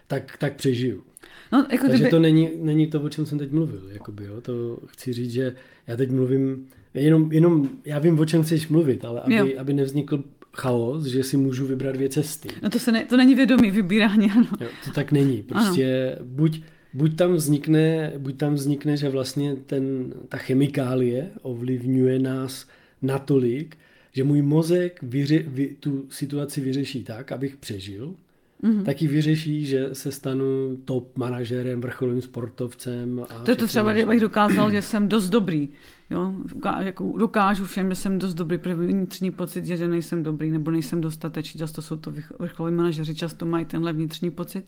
tak, 0.07 0.37
tak 0.37 0.55
přežiju. 0.55 1.03
No, 1.51 1.67
jako 1.71 1.87
Takže 1.87 1.95
kdyby... 1.95 2.09
to 2.09 2.19
není, 2.19 2.49
není 2.55 2.87
to, 2.87 3.01
o 3.01 3.09
čem 3.09 3.25
jsem 3.25 3.37
teď 3.37 3.51
mluvil. 3.51 3.89
Jakoby, 3.89 4.25
jo? 4.25 4.41
To 4.41 4.79
chci 4.85 5.13
říct, 5.13 5.31
že 5.31 5.55
já 5.87 5.97
teď 5.97 6.11
mluvím, 6.11 6.67
jenom, 6.93 7.31
jenom 7.31 7.69
já 7.85 7.99
vím, 7.99 8.19
o 8.19 8.25
čem 8.25 8.43
chceš 8.43 8.67
mluvit, 8.67 9.05
ale 9.05 9.21
aby, 9.21 9.57
aby 9.57 9.73
nevznikl 9.73 10.23
chaos, 10.53 11.05
že 11.05 11.23
si 11.23 11.37
můžu 11.37 11.67
vybrat 11.67 11.95
dvě 11.95 12.09
cesty. 12.09 12.49
No 12.63 12.69
to, 12.69 12.79
se 12.79 12.91
ne, 12.91 13.05
to 13.05 13.17
není 13.17 13.35
vědomý 13.35 13.71
vybírání, 13.71 14.31
ano. 14.31 14.47
Jo, 14.61 14.67
to 14.85 14.91
tak 14.91 15.11
není. 15.11 15.43
Prostě 15.43 16.15
ano. 16.15 16.25
buď 16.25 16.61
buď 16.93 17.15
tam 17.15 17.33
vznikne, 17.33 18.13
buď 18.17 18.37
tam 18.37 18.53
vznikne, 18.53 18.97
že 18.97 19.09
vlastně 19.09 19.55
ten, 19.55 20.13
ta 20.29 20.37
chemikálie 20.37 21.31
ovlivňuje 21.41 22.19
nás 22.19 22.67
natolik, 23.01 23.77
že 24.11 24.23
můj 24.23 24.41
mozek 24.41 24.99
vyře, 25.03 25.43
vy, 25.47 25.75
tu 25.79 26.05
situaci 26.09 26.61
vyřeší 26.61 27.03
tak, 27.03 27.31
abych 27.31 27.57
přežil, 27.57 28.15
mm-hmm. 28.63 28.83
taky 28.83 29.07
vyřeší, 29.07 29.65
že 29.65 29.89
se 29.93 30.11
stanu 30.11 30.77
top 30.85 31.17
manažerem, 31.17 31.81
vrcholovým 31.81 32.21
sportovcem. 32.21 33.25
A 33.29 33.39
to 33.39 33.51
je 33.51 33.55
to 33.55 33.67
třeba, 33.67 33.93
že 33.93 34.05
bych 34.05 34.19
dokázal, 34.19 34.71
že 34.71 34.81
jsem 34.81 35.07
dost 35.07 35.29
dobrý. 35.29 35.69
Jo? 36.09 36.33
Jako 36.79 37.13
dokážu 37.17 37.65
všem, 37.65 37.89
že 37.89 37.95
jsem 37.95 38.19
dost 38.19 38.33
dobrý, 38.33 38.57
protože 38.57 38.75
vnitřní 38.75 39.31
pocit 39.31 39.65
je, 39.65 39.77
že 39.77 39.87
nejsem 39.87 40.23
dobrý 40.23 40.51
nebo 40.51 40.71
nejsem 40.71 41.01
dostatečný. 41.01 41.57
Často 41.57 41.81
jsou 41.81 41.95
to 41.95 42.13
vrcholoví 42.39 42.75
manažeři, 42.75 43.15
často 43.15 43.45
mají 43.45 43.65
tenhle 43.65 43.93
vnitřní 43.93 44.31
pocit 44.31 44.65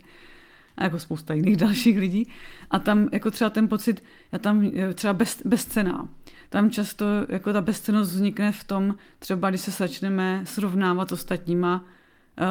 a 0.76 0.84
jako 0.84 0.98
spousta 0.98 1.34
jiných 1.34 1.56
dalších 1.66 1.98
lidí. 1.98 2.28
A 2.70 2.78
tam 2.78 3.08
jako 3.12 3.30
třeba 3.30 3.50
ten 3.50 3.68
pocit, 3.68 4.04
já 4.32 4.38
tam 4.38 4.70
třeba 4.94 5.12
bez, 5.12 5.42
bezcená. 5.44 6.08
Tam 6.48 6.70
často 6.70 7.06
jako 7.28 7.52
ta 7.52 7.60
bezcenost 7.60 8.12
vznikne 8.12 8.52
v 8.52 8.64
tom, 8.64 8.94
třeba 9.18 9.50
když 9.50 9.60
se 9.60 9.70
začneme 9.70 10.40
srovnávat 10.44 11.12
ostatníma 11.12 11.84
eh, 11.84 12.03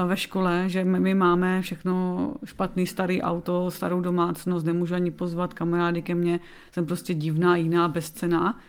ve 0.08 0.18
škole, 0.18 0.64
že 0.68 0.84
my, 0.84 1.00
my 1.00 1.14
máme 1.14 1.62
všechno 1.62 2.34
špatný 2.46 2.88
starý 2.88 3.22
auto, 3.22 3.72
starou 3.72 4.02
domácnost, 4.02 4.66
nemůžu 4.66 4.96
ani 4.96 5.12
pozvat 5.12 5.54
kamarády 5.54 6.02
ke 6.02 6.16
mně, 6.16 6.40
jsem 6.72 6.86
prostě 6.86 7.14
divná, 7.14 7.56
jiná, 7.56 7.88
bezcená. 7.88 8.60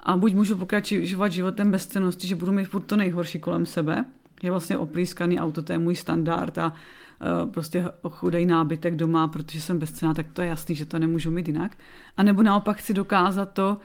A 0.00 0.16
buď 0.16 0.34
můžu 0.34 0.56
pokračovat 0.56 1.32
životem 1.32 1.70
bezcenosti, 1.70 2.26
že 2.26 2.34
budu 2.36 2.52
mít 2.52 2.64
furt 2.64 2.82
to 2.82 2.96
nejhorší 2.96 3.38
kolem 3.38 3.66
sebe, 3.66 4.04
je 4.42 4.50
vlastně 4.50 4.78
oplískaný 4.78 5.40
auto, 5.40 5.62
to 5.62 5.72
je 5.72 5.78
můj 5.78 5.96
standard 5.96 6.58
a 6.58 6.72
Eh, 7.20 7.46
prostě 7.46 7.84
chudej 8.10 8.46
nábytek 8.46 8.96
doma, 8.96 9.28
protože 9.28 9.60
jsem 9.60 9.78
bezcená, 9.78 10.14
tak 10.14 10.26
to 10.32 10.42
je 10.42 10.48
jasný, 10.48 10.74
že 10.74 10.86
to 10.86 10.98
nemůžu 10.98 11.30
mít 11.30 11.48
jinak. 11.48 11.76
A 12.16 12.22
nebo 12.22 12.42
naopak 12.42 12.76
chci 12.76 12.94
dokázat 12.94 13.52
to, 13.52 13.78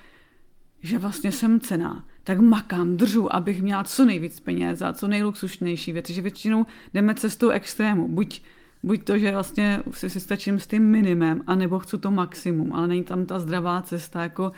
že 0.81 0.97
vlastně 0.97 1.31
jsem 1.31 1.59
cená. 1.59 2.05
Tak 2.29 2.39
makám, 2.39 2.97
držu, 2.97 3.35
abych 3.35 3.61
měla 3.61 3.83
co 3.83 4.05
nejvíc 4.05 4.39
peněz 4.39 4.81
a 4.81 4.93
co 4.93 5.07
nejluxusnější 5.07 5.91
věci. 5.91 6.13
Že 6.13 6.21
většinou 6.21 6.65
jdeme 6.93 7.15
cestou 7.15 7.49
extrému. 7.49 8.07
Buď, 8.07 8.41
buď 8.83 9.03
to, 9.03 9.17
že 9.17 9.31
vlastně 9.31 9.83
si, 9.91 10.09
si 10.09 10.19
stačím 10.19 10.59
s 10.59 10.67
tím 10.67 10.83
minimem, 10.83 11.43
anebo 11.47 11.79
chci 11.79 11.97
to 11.97 12.11
maximum, 12.11 12.73
ale 12.73 12.87
není 12.87 13.03
tam 13.03 13.25
ta 13.25 13.39
zdravá 13.39 13.81
cesta, 13.81 14.23
jako 14.23 14.51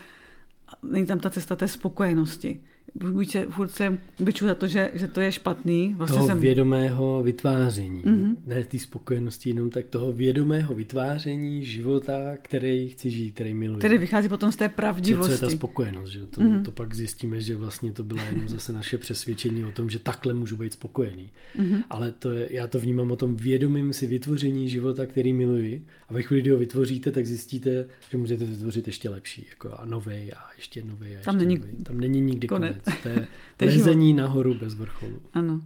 není 0.83 1.05
tam 1.05 1.19
ta 1.19 1.29
cesta 1.29 1.55
té 1.55 1.67
spokojenosti 1.67 2.61
buď 2.95 3.31
se, 3.31 3.45
furt 3.45 3.69
se 3.69 3.97
byču 4.19 4.45
za 4.45 4.55
to, 4.55 4.67
že, 4.67 4.91
že 4.93 5.07
to 5.07 5.21
je 5.21 5.31
špatný. 5.31 5.93
Vlastně 5.97 6.17
toho 6.17 6.27
jsem... 6.27 6.39
vědomého 6.39 7.23
vytváření. 7.23 8.01
Mm-hmm. 8.03 8.35
Ne 8.45 8.63
té 8.63 8.79
spokojenosti 8.79 9.49
jenom, 9.49 9.69
tak 9.69 9.85
toho 9.85 10.13
vědomého 10.13 10.75
vytváření 10.75 11.65
života, 11.65 12.37
který 12.41 12.89
chci 12.89 13.09
žít, 13.09 13.31
který 13.31 13.53
miluji. 13.53 13.77
Který 13.77 13.97
vychází 13.97 14.29
potom 14.29 14.51
z 14.51 14.55
té 14.55 14.69
pravdivosti. 14.69 15.37
Co 15.37 15.45
je 15.45 15.49
ta 15.49 15.55
spokojenost, 15.55 16.09
že 16.09 16.25
to, 16.25 16.41
mm-hmm. 16.41 16.63
to 16.63 16.71
pak 16.71 16.93
zjistíme, 16.93 17.41
že 17.41 17.55
vlastně 17.55 17.91
to 17.91 18.03
bylo 18.03 18.21
jenom 18.31 18.49
zase 18.49 18.73
naše 18.73 18.97
přesvědčení 18.97 19.65
o 19.65 19.71
tom, 19.71 19.89
že 19.89 19.99
takhle 19.99 20.33
můžu 20.33 20.57
být 20.57 20.73
spokojený. 20.73 21.29
Mm-hmm. 21.59 21.83
Ale 21.89 22.11
to 22.11 22.31
je, 22.31 22.47
já 22.51 22.67
to 22.67 22.79
vnímám 22.79 23.11
o 23.11 23.15
tom 23.15 23.35
vědomém 23.35 23.93
si 23.93 24.07
vytvoření 24.07 24.69
života, 24.69 25.05
který 25.05 25.33
miluji. 25.33 25.85
A 26.09 26.13
ve 26.13 26.21
chvíli, 26.21 26.41
kdy 26.41 26.51
ho 26.51 26.57
vytvoříte, 26.57 27.11
tak 27.11 27.25
zjistíte, 27.25 27.85
že 28.09 28.17
můžete 28.17 28.45
vytvořit 28.45 28.87
ještě 28.87 29.09
lepší. 29.09 29.45
Jako 29.49 29.71
a 29.79 29.85
novej 29.85 30.31
a 30.37 30.39
ještě 30.57 30.83
novej. 30.83 31.09
A 31.09 31.11
ještě 31.11 31.25
Tam 31.25 31.37
není 31.37 31.55
novej. 31.55 31.73
Tam 31.83 31.99
není 31.99 32.21
nikdy 32.21 32.47
konec. 32.47 32.71
konec. 32.71 32.80
To 33.01 33.09
je 33.09 33.27
lezení 33.61 34.13
nahoru 34.13 34.53
bez 34.53 34.73
vrcholu. 34.73 35.21
Ano. 35.33 35.61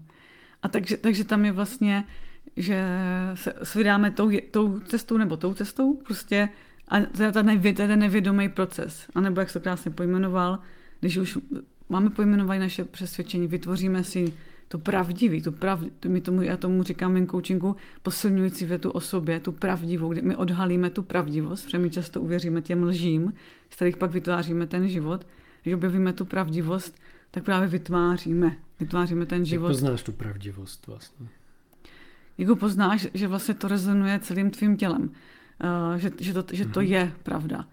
A 0.61 0.67
takže, 0.67 0.97
takže 0.97 1.23
tam 1.23 1.45
je 1.45 1.51
vlastně, 1.51 2.03
že 2.57 2.85
se, 3.35 3.53
se 3.63 3.79
vydáme 3.79 4.11
tou, 4.11 4.31
tou 4.51 4.79
cestou 4.79 5.17
nebo 5.17 5.37
tou 5.37 5.53
cestou 5.53 5.93
prostě 5.93 6.49
a 6.87 7.01
to 7.01 7.23
je 7.23 7.73
ten 7.73 7.99
nevědomý 7.99 8.49
proces. 8.49 9.07
A 9.15 9.21
nebo 9.21 9.39
jak 9.39 9.49
se 9.49 9.59
to 9.59 9.63
krásně 9.63 9.91
pojmenoval, 9.91 10.59
když 10.99 11.17
už 11.17 11.37
máme 11.89 12.09
pojmenovat 12.09 12.59
naše 12.59 12.85
přesvědčení, 12.85 13.47
vytvoříme 13.47 14.03
si 14.03 14.33
to 14.67 14.77
pravdivý, 14.77 15.41
tu 15.41 15.51
prav, 15.51 15.79
my 16.07 16.21
tomu, 16.21 16.41
já 16.41 16.57
tomu 16.57 16.83
říkám 16.83 17.13
mým 17.13 17.27
coachingu, 17.27 17.75
posilňující 18.03 18.65
větu 18.65 18.91
o 18.91 18.99
sobě, 18.99 19.39
tu 19.39 19.51
pravdivou, 19.51 20.13
kdy 20.13 20.21
my 20.21 20.35
odhalíme 20.35 20.89
tu 20.89 21.03
pravdivost, 21.03 21.65
protože 21.65 21.77
my 21.77 21.89
často 21.89 22.21
uvěříme 22.21 22.61
těm 22.61 22.83
lžím, 22.83 23.33
z 23.69 23.75
kterých 23.75 23.97
pak 23.97 24.11
vytváříme 24.11 24.67
ten 24.67 24.89
život, 24.89 25.27
že 25.65 25.75
objevíme 25.75 26.13
tu 26.13 26.25
pravdivost, 26.25 26.95
tak 27.31 27.43
právě 27.43 27.67
vytváříme, 27.67 28.57
vytváříme 28.79 29.25
ten 29.25 29.45
život. 29.45 29.67
Jak 29.67 29.73
poznáš 29.73 30.03
tu 30.03 30.11
pravdivost 30.11 30.87
vlastně? 30.87 31.27
Jak 32.37 32.59
poznáš, 32.59 33.07
že 33.13 33.27
vlastně 33.27 33.53
to 33.53 33.67
rezonuje 33.67 34.19
celým 34.19 34.51
tvým 34.51 34.77
tělem, 34.77 35.01
uh, 35.01 35.97
že, 35.97 36.11
že, 36.19 36.33
to, 36.33 36.43
že 36.51 36.65
to 36.65 36.79
mhm. 36.79 36.89
je 36.89 37.11
pravda. 37.23 37.65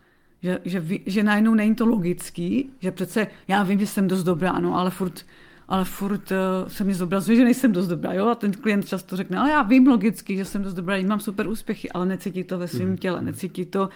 Že, 0.43 0.59
že, 0.65 0.85
že 1.07 1.23
najednou 1.23 1.55
není 1.55 1.75
to 1.75 1.87
logický, 1.87 2.71
že 2.81 2.91
přece 2.91 3.27
já 3.49 3.63
vím, 3.63 3.81
že 3.81 3.87
jsem 3.87 4.09
dost 4.09 4.23
dobrá, 4.23 4.59
no, 4.59 4.77
ale 4.77 4.91
furt 4.91 5.25
ale 5.69 5.85
furt 5.85 6.31
uh, 6.31 6.69
se 6.69 6.85
mi 6.85 6.95
zobrazuje, 6.95 7.37
že 7.37 7.45
nejsem 7.45 7.73
dost 7.73 7.89
dobrá. 7.89 8.13
Jo? 8.13 8.27
A 8.27 8.35
ten 8.35 8.53
klient 8.53 8.89
často 8.89 9.17
řekne, 9.17 9.39
ale 9.39 9.51
já 9.51 9.63
vím 9.63 9.87
logicky, 9.87 10.37
že 10.37 10.45
jsem 10.45 10.63
dost 10.63 10.75
dobrá, 10.75 11.03
mám 11.03 11.21
super 11.21 11.49
úspěchy, 11.49 11.91
ale 11.91 12.07
necítí 12.07 12.45
to 12.45 12.59
ve 12.59 12.69
svém 12.69 12.89
mhm. 12.89 12.97
těle, 12.97 13.23
necítí 13.23 13.65
to 13.65 13.89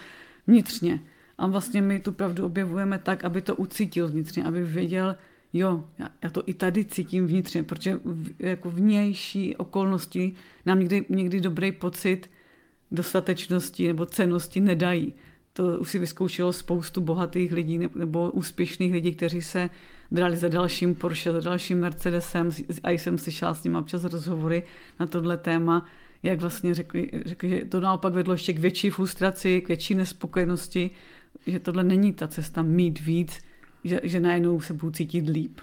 vnitřně. 0.47 0.99
A 1.37 1.47
vlastně 1.47 1.81
my 1.81 1.99
tu 1.99 2.11
pravdu 2.11 2.45
objevujeme 2.45 2.99
tak, 2.99 3.23
aby 3.23 3.41
to 3.41 3.55
ucítil 3.55 4.07
vnitřně, 4.07 4.43
aby 4.43 4.63
věděl, 4.63 5.15
jo, 5.53 5.83
já, 5.99 6.09
já 6.23 6.29
to 6.29 6.43
i 6.45 6.53
tady 6.53 6.85
cítím 6.85 7.27
vnitřně, 7.27 7.63
protože 7.63 7.99
v, 8.03 8.33
jako 8.39 8.71
vnější 8.71 9.55
okolnosti 9.55 10.33
nám 10.65 10.79
někdy, 10.79 11.05
někdy 11.09 11.41
dobrý 11.41 11.71
pocit 11.71 12.29
dostatečnosti 12.91 13.87
nebo 13.87 14.05
cenosti 14.05 14.59
nedají. 14.59 15.13
To 15.53 15.79
už 15.79 15.91
si 15.91 15.99
vyzkoušelo 15.99 16.53
spoustu 16.53 17.01
bohatých 17.01 17.51
lidí 17.51 17.79
nebo 17.95 18.31
úspěšných 18.31 18.93
lidí, 18.93 19.15
kteří 19.15 19.41
se 19.41 19.69
drali 20.11 20.37
za 20.37 20.47
dalším 20.47 20.95
Porsche, 20.95 21.31
za 21.31 21.39
dalším 21.39 21.79
Mercedesem 21.79 22.49
a 22.83 22.91
jsem 22.91 23.17
slyšela 23.17 23.53
s 23.53 23.63
ním 23.63 23.75
občas 23.75 24.03
rozhovory 24.03 24.63
na 24.99 25.07
tohle 25.07 25.37
téma, 25.37 25.85
jak 26.23 26.41
vlastně 26.41 26.73
řekli, 26.73 27.09
řekli, 27.25 27.49
že 27.49 27.65
to 27.65 27.79
naopak 27.79 28.13
vedlo 28.13 28.33
ještě 28.33 28.53
k 28.53 28.59
větší 28.59 28.89
frustraci, 28.89 29.61
k 29.61 29.67
větší 29.67 29.95
nespokojenosti, 29.95 30.91
že 31.47 31.59
tohle 31.59 31.83
není 31.83 32.13
ta 32.13 32.27
cesta 32.27 32.61
mít 32.61 32.99
víc, 32.99 33.39
že, 33.83 33.99
že 34.03 34.19
najednou 34.19 34.61
se 34.61 34.73
budou 34.73 34.91
cítit 34.91 35.29
líp. 35.29 35.59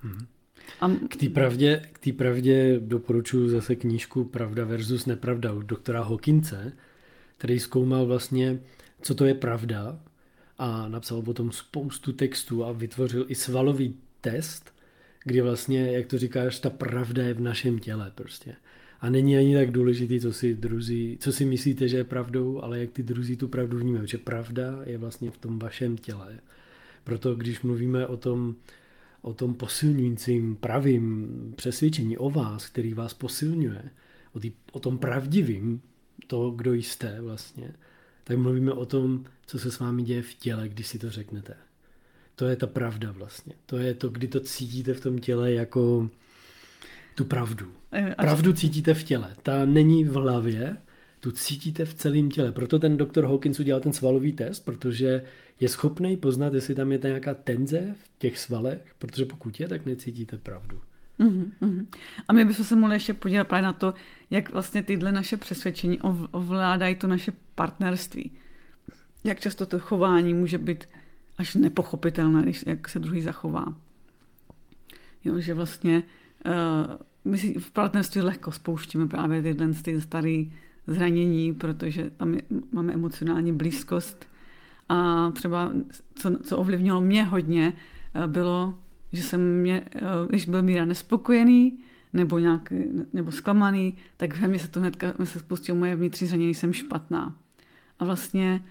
Hmm. 0.00 0.26
A... 0.80 0.88
K 1.08 1.16
té 1.16 1.28
pravdě, 1.28 1.82
k 1.92 2.12
pravdě 2.12 2.80
doporučuji 2.80 3.48
zase 3.48 3.76
knížku 3.76 4.24
Pravda 4.24 4.64
versus 4.64 5.06
nepravda 5.06 5.52
od 5.52 5.62
doktora 5.62 6.02
Hawkince, 6.02 6.72
který 7.38 7.60
zkoumal 7.60 8.06
vlastně, 8.06 8.60
co 9.02 9.14
to 9.14 9.24
je 9.24 9.34
pravda 9.34 10.00
a 10.58 10.88
napsal 10.88 11.22
potom 11.22 11.52
spoustu 11.52 12.12
textů 12.12 12.64
a 12.64 12.72
vytvořil 12.72 13.24
i 13.28 13.34
svalový 13.34 13.96
test, 14.20 14.74
kdy 15.24 15.40
vlastně, 15.40 15.92
jak 15.92 16.06
to 16.06 16.18
říkáš, 16.18 16.58
ta 16.58 16.70
pravda 16.70 17.22
je 17.22 17.34
v 17.34 17.40
našem 17.40 17.78
těle 17.78 18.12
prostě. 18.14 18.56
A 19.02 19.10
není 19.10 19.36
ani 19.36 19.54
tak 19.54 19.70
důležitý, 19.70 20.20
co 20.20 20.32
si 20.32 20.54
druzí, 20.54 21.18
co 21.20 21.32
si 21.32 21.44
myslíte, 21.44 21.88
že 21.88 21.96
je 21.96 22.04
pravdou, 22.04 22.62
ale 22.62 22.78
jak 22.78 22.90
ty 22.90 23.02
druzí 23.02 23.36
tu 23.36 23.48
pravdu 23.48 23.78
vnímají. 23.78 24.08
Že 24.08 24.18
pravda 24.18 24.80
je 24.84 24.98
vlastně 24.98 25.30
v 25.30 25.38
tom 25.38 25.58
vašem 25.58 25.96
těle. 25.96 26.38
Proto 27.04 27.34
když 27.34 27.62
mluvíme 27.62 28.06
o 28.06 28.16
tom, 28.16 28.54
o 29.22 29.34
tom 29.34 29.54
posilňujícím 29.54 30.56
pravým 30.56 31.28
přesvědčení 31.56 32.18
o 32.18 32.30
vás, 32.30 32.66
který 32.66 32.94
vás 32.94 33.14
posilňuje, 33.14 33.90
o, 34.32 34.40
tý, 34.40 34.52
o 34.72 34.80
tom 34.80 34.98
pravdivým, 34.98 35.80
to, 36.26 36.50
kdo 36.50 36.74
jste 36.74 37.20
vlastně, 37.20 37.72
tak 38.24 38.38
mluvíme 38.38 38.72
o 38.72 38.86
tom, 38.86 39.24
co 39.46 39.58
se 39.58 39.70
s 39.70 39.78
vámi 39.78 40.02
děje 40.02 40.22
v 40.22 40.34
těle, 40.34 40.68
když 40.68 40.86
si 40.86 40.98
to 40.98 41.10
řeknete. 41.10 41.54
To 42.34 42.46
je 42.46 42.56
ta 42.56 42.66
pravda 42.66 43.12
vlastně. 43.12 43.54
To 43.66 43.78
je 43.78 43.94
to, 43.94 44.08
kdy 44.08 44.28
to 44.28 44.40
cítíte 44.40 44.94
v 44.94 45.00
tom 45.00 45.18
těle 45.18 45.52
jako 45.52 46.10
tu 47.14 47.24
pravdu. 47.24 47.66
Pravdu 48.16 48.52
cítíte 48.52 48.94
v 48.94 49.04
těle. 49.04 49.36
Ta 49.42 49.64
není 49.64 50.04
v 50.04 50.12
hlavě, 50.12 50.76
tu 51.20 51.30
cítíte 51.30 51.84
v 51.84 51.94
celém 51.94 52.30
těle. 52.30 52.52
Proto 52.52 52.78
ten 52.78 52.96
doktor 52.96 53.24
Hawkins 53.24 53.60
udělal 53.60 53.80
ten 53.80 53.92
svalový 53.92 54.32
test, 54.32 54.60
protože 54.60 55.22
je 55.60 55.68
schopný 55.68 56.16
poznat, 56.16 56.54
jestli 56.54 56.74
tam 56.74 56.92
je 56.92 57.00
nějaká 57.04 57.34
tenze 57.34 57.94
v 57.94 58.18
těch 58.18 58.38
svalech, 58.38 58.94
protože 58.98 59.24
pokud 59.24 59.60
je, 59.60 59.68
tak 59.68 59.86
necítíte 59.86 60.38
pravdu. 60.38 60.80
Uh-huh, 61.20 61.86
A 62.28 62.32
my 62.32 62.44
bychom 62.44 62.64
se 62.64 62.76
mohli 62.76 62.96
ještě 62.96 63.14
podívat 63.14 63.48
právě 63.48 63.62
na 63.62 63.72
to, 63.72 63.94
jak 64.30 64.52
vlastně 64.52 64.82
tyhle 64.82 65.12
naše 65.12 65.36
přesvědčení 65.36 66.00
ovládají 66.30 66.94
to 66.94 67.06
naše 67.06 67.32
partnerství. 67.54 68.30
Jak 69.24 69.40
často 69.40 69.66
to 69.66 69.78
chování 69.78 70.34
může 70.34 70.58
být 70.58 70.88
až 71.38 71.54
nepochopitelné, 71.54 72.42
když, 72.42 72.64
jak 72.66 72.88
se 72.88 72.98
druhý 72.98 73.22
zachová. 73.22 73.74
Jo, 75.24 75.40
že 75.40 75.54
vlastně 75.54 76.02
uh, 76.46 76.52
my 77.24 77.38
si 77.38 77.54
v 77.58 77.70
partnerství 77.70 78.20
lehko 78.20 78.52
spouštíme 78.52 79.08
právě 79.08 79.42
tyhle 79.42 79.68
ty 79.68 80.00
staré 80.00 80.44
zranění, 80.86 81.54
protože 81.54 82.10
tam 82.10 82.34
je, 82.34 82.42
máme 82.72 82.92
emocionální 82.92 83.52
blízkost. 83.52 84.26
A 84.88 85.30
třeba, 85.30 85.72
co, 86.14 86.36
co 86.42 86.58
ovlivnilo 86.58 87.00
mě 87.00 87.24
hodně, 87.24 87.72
uh, 88.14 88.26
bylo 88.26 88.74
že 89.12 89.22
jsem 89.22 89.60
mě, 89.60 89.82
eh, 89.94 90.00
když 90.28 90.48
byl 90.48 90.62
Míra 90.62 90.84
nespokojený, 90.84 91.78
nebo 92.12 92.38
nějak, 92.38 92.72
nebo 93.12 93.32
zklamaný, 93.32 93.94
tak 94.16 94.36
ve 94.36 94.48
mně 94.48 94.58
se 94.58 94.68
to 94.68 94.80
hnedka 94.80 95.14
se 95.24 95.38
spustilo 95.38 95.78
moje 95.78 95.96
vnitřní 95.96 96.26
zranění, 96.26 96.54
jsem 96.54 96.72
špatná. 96.72 97.36
A 97.98 98.04
vlastně 98.04 98.64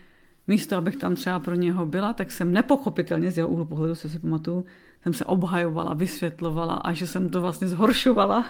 místo, 0.48 0.78
abych 0.78 0.96
tam 0.96 1.16
třeba 1.16 1.40
pro 1.40 1.56
něho 1.56 1.86
byla, 1.86 2.14
tak 2.14 2.32
jsem 2.32 2.54
nepochopitelně 2.54 3.32
z 3.32 3.38
jeho 3.38 3.50
úhlu 3.50 3.66
pohledu, 3.66 3.96
se 3.96 4.10
si 4.10 4.20
pamatuju, 4.20 4.66
jsem 5.04 5.14
se 5.14 5.26
obhajovala, 5.26 5.94
vysvětlovala 5.94 6.74
a 6.74 6.94
že 6.94 7.08
jsem 7.08 7.30
to 7.30 7.42
vlastně 7.42 7.68
zhoršovala, 7.68 8.46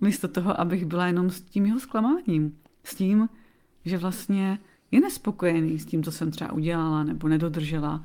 místo 0.00 0.28
toho, 0.28 0.60
abych 0.60 0.84
byla 0.84 1.06
jenom 1.06 1.30
s 1.30 1.40
tím 1.40 1.66
jeho 1.66 1.80
zklamáním. 1.80 2.56
S 2.84 2.94
tím, 2.94 3.28
že 3.84 3.98
vlastně 3.98 4.58
je 4.90 5.00
nespokojený 5.00 5.78
s 5.78 5.86
tím, 5.86 6.02
co 6.02 6.12
jsem 6.12 6.30
třeba 6.30 6.52
udělala 6.52 7.04
nebo 7.04 7.28
nedodržela 7.28 8.04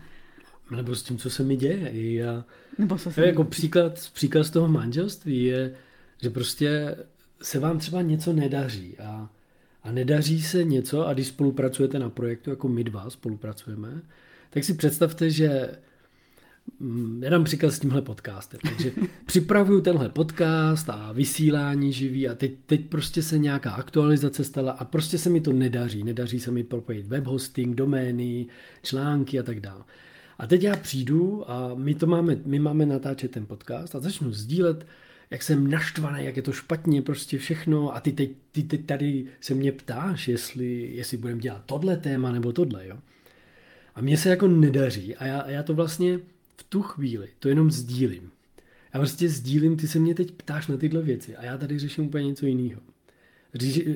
nebo 0.71 0.95
s 0.95 1.03
tím, 1.03 1.17
co 1.17 1.29
se 1.29 1.43
mi 1.43 1.55
děje. 1.55 2.13
Já, 2.13 2.45
nebo 2.77 2.97
co 2.97 3.11
se 3.11 3.27
jako 3.27 3.43
příklad, 3.43 3.93
příklad 4.13 4.43
z 4.43 4.49
toho 4.49 4.67
manželství 4.67 5.43
je, 5.43 5.75
že 6.21 6.29
prostě 6.29 6.97
se 7.41 7.59
vám 7.59 7.79
třeba 7.79 8.01
něco 8.01 8.33
nedaří 8.33 8.97
a, 8.97 9.29
a 9.83 9.91
nedaří 9.91 10.41
se 10.41 10.63
něco 10.63 11.07
a 11.07 11.13
když 11.13 11.27
spolupracujete 11.27 11.99
na 11.99 12.09
projektu, 12.09 12.49
jako 12.49 12.67
my 12.67 12.83
dva 12.83 13.09
spolupracujeme, 13.09 14.01
tak 14.49 14.63
si 14.63 14.73
představte, 14.73 15.29
že 15.29 15.69
já 17.19 17.29
dám 17.29 17.43
příklad 17.43 17.71
s 17.71 17.79
tímhle 17.79 18.01
podcastem. 18.01 18.59
Takže 18.63 18.91
připravuju 19.25 19.81
tenhle 19.81 20.09
podcast 20.09 20.89
a 20.89 21.11
vysílání 21.11 21.93
živý 21.93 22.27
a 22.27 22.35
teď, 22.35 22.51
teď 22.65 22.85
prostě 22.85 23.23
se 23.23 23.37
nějaká 23.37 23.71
aktualizace 23.71 24.43
stala 24.43 24.71
a 24.71 24.85
prostě 24.85 25.17
se 25.17 25.29
mi 25.29 25.41
to 25.41 25.53
nedaří. 25.53 26.03
Nedaří 26.03 26.39
se 26.39 26.51
mi 26.51 26.63
propojit 26.63 27.07
web 27.07 27.25
hosting, 27.25 27.75
domény, 27.75 28.45
články 28.81 29.39
a 29.39 29.43
tak 29.43 29.59
dále. 29.59 29.83
A 30.39 30.47
teď 30.47 30.63
já 30.63 30.75
přijdu 30.75 31.51
a 31.51 31.71
my 31.75 31.95
to 31.95 32.07
máme, 32.07 32.37
my 32.45 32.59
máme 32.59 32.85
natáčet 32.85 33.31
ten 33.31 33.45
podcast 33.45 33.95
a 33.95 33.99
začnu 33.99 34.31
sdílet, 34.31 34.87
jak 35.31 35.43
jsem 35.43 35.71
naštvaný, 35.71 36.25
jak 36.25 36.35
je 36.35 36.41
to 36.41 36.51
špatně, 36.51 37.01
prostě 37.01 37.37
všechno 37.37 37.95
a 37.95 37.99
ty 37.99 38.11
teď, 38.11 38.31
ty 38.51 38.63
teď 38.63 38.85
tady 38.85 39.25
se 39.41 39.53
mě 39.53 39.71
ptáš, 39.71 40.27
jestli, 40.27 40.91
jestli 40.93 41.17
budeme 41.17 41.41
dělat 41.41 41.63
tohle 41.65 41.97
téma 41.97 42.31
nebo 42.31 42.53
tohle, 42.53 42.87
jo. 42.87 42.97
A 43.95 44.01
mně 44.01 44.17
se 44.17 44.29
jako 44.29 44.47
nedaří 44.47 45.15
a 45.15 45.25
já, 45.25 45.49
já 45.49 45.63
to 45.63 45.73
vlastně 45.73 46.19
v 46.57 46.63
tu 46.63 46.81
chvíli, 46.81 47.29
to 47.39 47.49
jenom 47.49 47.71
sdílím. 47.71 48.31
Já 48.93 48.99
prostě 48.99 49.29
sdílím, 49.29 49.77
ty 49.77 49.87
se 49.87 49.99
mě 49.99 50.15
teď 50.15 50.31
ptáš 50.31 50.67
na 50.67 50.77
tyhle 50.77 51.01
věci 51.01 51.35
a 51.35 51.45
já 51.45 51.57
tady 51.57 51.79
řeším 51.79 52.05
úplně 52.05 52.27
něco 52.27 52.45
jiného 52.45 52.81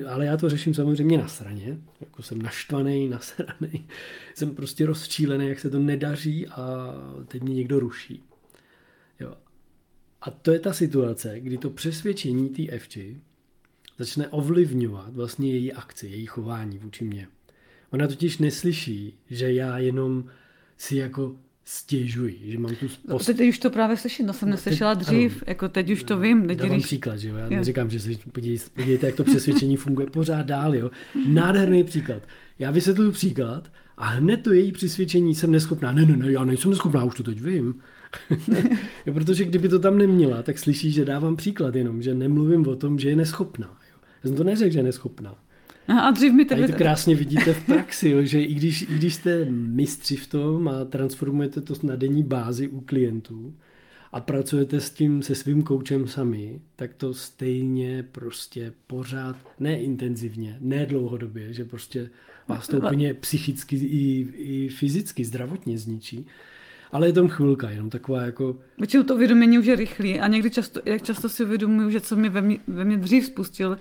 ale 0.08 0.26
já 0.26 0.36
to 0.36 0.48
řeším 0.48 0.74
samozřejmě 0.74 1.18
na 1.18 1.28
straně, 1.28 1.78
jako 2.00 2.22
jsem 2.22 2.42
naštvaný, 2.42 3.08
nasraný, 3.08 3.88
jsem 4.34 4.54
prostě 4.54 4.86
rozčílený, 4.86 5.48
jak 5.48 5.60
se 5.60 5.70
to 5.70 5.78
nedaří 5.78 6.46
a 6.46 6.94
teď 7.28 7.42
mě 7.42 7.54
někdo 7.54 7.80
ruší. 7.80 8.22
Jo. 9.20 9.34
A 10.20 10.30
to 10.30 10.52
je 10.52 10.58
ta 10.58 10.72
situace, 10.72 11.40
kdy 11.40 11.58
to 11.58 11.70
přesvědčení 11.70 12.48
té 12.48 12.62
Evči 12.62 13.20
začne 13.98 14.28
ovlivňovat 14.28 15.14
vlastně 15.14 15.52
její 15.52 15.72
akci, 15.72 16.06
její 16.06 16.26
chování 16.26 16.78
vůči 16.78 17.04
mně. 17.04 17.28
Ona 17.90 18.08
totiž 18.08 18.38
neslyší, 18.38 19.14
že 19.30 19.52
já 19.52 19.78
jenom 19.78 20.24
si 20.76 20.96
jako 20.96 21.36
stěžuji, 21.64 22.40
že 22.44 22.58
mám 22.58 22.74
tu 22.74 22.84
no, 22.84 22.88
spost... 22.88 23.28
No, 23.28 23.34
teď 23.34 23.48
už 23.48 23.58
to 23.58 23.70
právě 23.70 23.96
slyším, 23.96 24.26
no 24.26 24.32
jsem 24.32 24.48
no, 24.48 24.50
neslyšela 24.50 24.94
dřív, 24.94 25.32
ano, 25.32 25.42
jako 25.46 25.68
teď 25.68 25.90
už 25.90 26.02
to 26.02 26.18
vím. 26.18 26.46
Teď 26.46 26.58
dávám 26.58 26.72
když... 26.72 26.86
příklad, 26.86 27.16
že 27.16 27.28
jo, 27.28 27.36
já 27.36 27.48
neříkám, 27.48 27.90
že 27.90 28.00
se 28.00 28.10
podívejte, 28.32 28.64
podívejte, 28.74 29.06
jak 29.06 29.14
to 29.14 29.24
přesvědčení 29.24 29.76
funguje 29.76 30.06
pořád 30.06 30.46
dál, 30.46 30.74
jo. 30.74 30.90
Nádherný 31.28 31.84
příklad. 31.84 32.22
Já 32.58 32.70
vysvětluji 32.70 33.12
příklad 33.12 33.68
a 33.96 34.06
hned 34.06 34.36
to 34.36 34.52
její 34.52 34.72
přesvědčení 34.72 35.34
jsem 35.34 35.50
neschopná. 35.50 35.92
Ne, 35.92 36.06
ne, 36.06 36.16
ne, 36.16 36.32
já 36.32 36.44
nejsem 36.44 36.70
neschopná, 36.70 37.04
už 37.04 37.14
to 37.14 37.22
teď 37.22 37.40
vím. 37.40 37.74
jo, 39.06 39.14
protože 39.14 39.44
kdyby 39.44 39.68
to 39.68 39.78
tam 39.78 39.98
neměla, 39.98 40.42
tak 40.42 40.58
slyší, 40.58 40.92
že 40.92 41.04
dávám 41.04 41.36
příklad 41.36 41.74
jenom, 41.74 42.02
že 42.02 42.14
nemluvím 42.14 42.66
o 42.66 42.76
tom, 42.76 42.98
že 42.98 43.08
je 43.08 43.16
neschopná. 43.16 43.66
Jo. 43.66 43.98
Já 44.24 44.28
jsem 44.28 44.36
to 44.36 44.44
neřekl, 44.44 44.72
že 44.72 44.78
je 44.78 44.82
neschopná. 44.82 45.38
A 45.98 46.10
dřív 46.10 46.32
mi 46.32 46.44
tebe... 46.44 46.68
to 46.68 46.72
krásně 46.72 47.14
vidíte 47.14 47.54
v 47.54 47.66
praxi, 47.66 48.08
jo, 48.08 48.22
že 48.22 48.42
i 48.42 48.54
když, 48.54 48.82
i 48.82 48.86
když 48.86 49.14
jste 49.14 49.44
mistři 49.50 50.16
v 50.16 50.26
tom 50.26 50.68
a 50.68 50.84
transformujete 50.84 51.60
to 51.60 51.74
na 51.82 51.96
denní 51.96 52.22
bázi 52.22 52.68
u 52.68 52.80
klientů, 52.80 53.54
a 54.12 54.20
pracujete 54.20 54.80
s 54.80 54.90
tím, 54.90 55.22
se 55.22 55.34
svým 55.34 55.62
koučem 55.62 56.08
sami, 56.08 56.60
tak 56.76 56.94
to 56.94 57.14
stejně 57.14 58.04
prostě 58.12 58.72
pořád, 58.86 59.36
ne 59.60 59.80
intenzivně, 59.80 60.56
ne 60.60 60.86
dlouhodobě, 60.86 61.52
že 61.52 61.64
prostě 61.64 62.10
vás 62.48 62.68
to 62.68 62.76
úplně 62.76 63.14
psychicky 63.14 63.76
i, 63.76 64.28
i 64.36 64.68
fyzicky, 64.68 65.24
zdravotně 65.24 65.78
zničí, 65.78 66.26
ale 66.92 67.06
je 67.06 67.12
tam 67.12 67.28
chvilka, 67.28 67.70
jenom 67.70 67.90
taková 67.90 68.22
jako... 68.22 68.56
Většinou 68.78 69.02
to 69.02 69.14
uvědomění 69.14 69.58
už 69.58 69.66
je 69.66 69.76
rychlý 69.76 70.20
a 70.20 70.28
někdy 70.28 70.50
často, 70.50 70.80
jak 70.84 71.02
často 71.02 71.28
si 71.28 71.44
uvědomuju, 71.44 71.90
že 71.90 72.00
co 72.00 72.16
mě 72.16 72.30
ve 72.30 72.42
mě, 72.42 72.58
ve 72.66 72.84
mě 72.84 72.96
dřív 72.96 73.26
spustil 73.26 73.78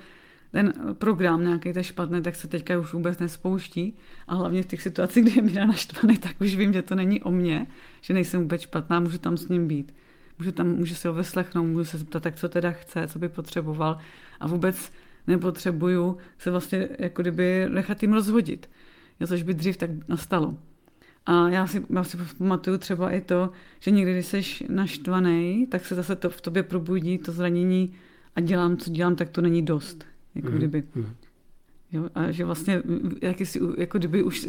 ten 0.52 0.74
program 0.94 1.44
nějaký 1.44 1.74
ten 1.74 1.84
špatný, 1.84 2.22
tak 2.22 2.36
se 2.36 2.48
teďka 2.48 2.80
už 2.80 2.94
vůbec 2.94 3.20
nespouští. 3.20 3.98
A 4.28 4.36
hlavně 4.36 4.64
v 4.64 4.66
těch 4.66 4.82
situacích, 4.82 5.24
kdy 5.24 5.36
je 5.36 5.42
Míra 5.42 5.66
naštvaný, 5.66 6.18
tak 6.18 6.42
už 6.42 6.56
vím, 6.56 6.74
že 6.74 6.82
to 6.82 6.96
není 6.96 7.22
o 7.22 7.32
mně, 7.32 7.68
že 8.02 8.14
nejsem 8.14 8.42
vůbec 8.42 8.62
špatná, 8.62 9.00
můžu 9.00 9.18
tam 9.18 9.38
s 9.38 9.48
ním 9.48 9.68
být. 9.68 9.94
Můžu, 10.40 10.52
tam, 10.52 10.68
můžu 10.68 10.96
si 10.96 11.08
ho 11.08 11.14
vyslechnout, 11.14 11.64
můžu 11.64 11.86
se 11.86 11.98
zeptat, 11.98 12.24
tak 12.24 12.36
co 12.36 12.50
teda 12.50 12.72
chce, 12.72 13.08
co 13.08 13.20
by 13.20 13.30
potřeboval. 13.30 13.98
A 14.40 14.48
vůbec 14.48 14.92
nepotřebuju 15.28 16.18
se 16.38 16.52
vlastně 16.52 16.90
jako 17.00 17.22
kdyby 17.22 17.66
nechat 17.70 18.02
jim 18.02 18.14
rozhodit. 18.14 18.70
Jo, 19.20 19.28
což 19.28 19.44
by 19.44 19.54
dřív 19.54 19.78
tak 19.78 19.90
nastalo. 20.08 20.58
A 21.26 21.50
já 21.50 21.68
si, 21.68 21.86
já 21.90 22.04
si 22.04 22.18
pamatuju 22.38 22.78
třeba 22.78 23.12
i 23.12 23.22
to, 23.22 23.52
že 23.80 23.92
někdy, 23.92 24.14
když 24.14 24.26
jsi 24.26 24.66
naštvaný, 24.70 25.68
tak 25.68 25.86
se 25.86 25.96
zase 25.96 26.16
to 26.16 26.30
v 26.30 26.42
tobě 26.42 26.64
probudí, 26.64 27.18
to 27.18 27.32
zranění 27.32 27.94
a 28.36 28.42
dělám, 28.42 28.78
co 28.78 28.90
dělám, 28.90 29.16
tak 29.16 29.30
to 29.30 29.42
není 29.42 29.62
dost. 29.62 30.06
Jako 30.36 30.50
mm. 30.50 30.58
kdyby. 30.58 30.84
Mm. 30.96 31.14
Jo, 31.92 32.10
a 32.16 32.32
že 32.32 32.46
vlastně, 32.46 32.82
si, 33.44 33.60
jako 33.78 33.98
kdyby 33.98 34.24
už 34.24 34.48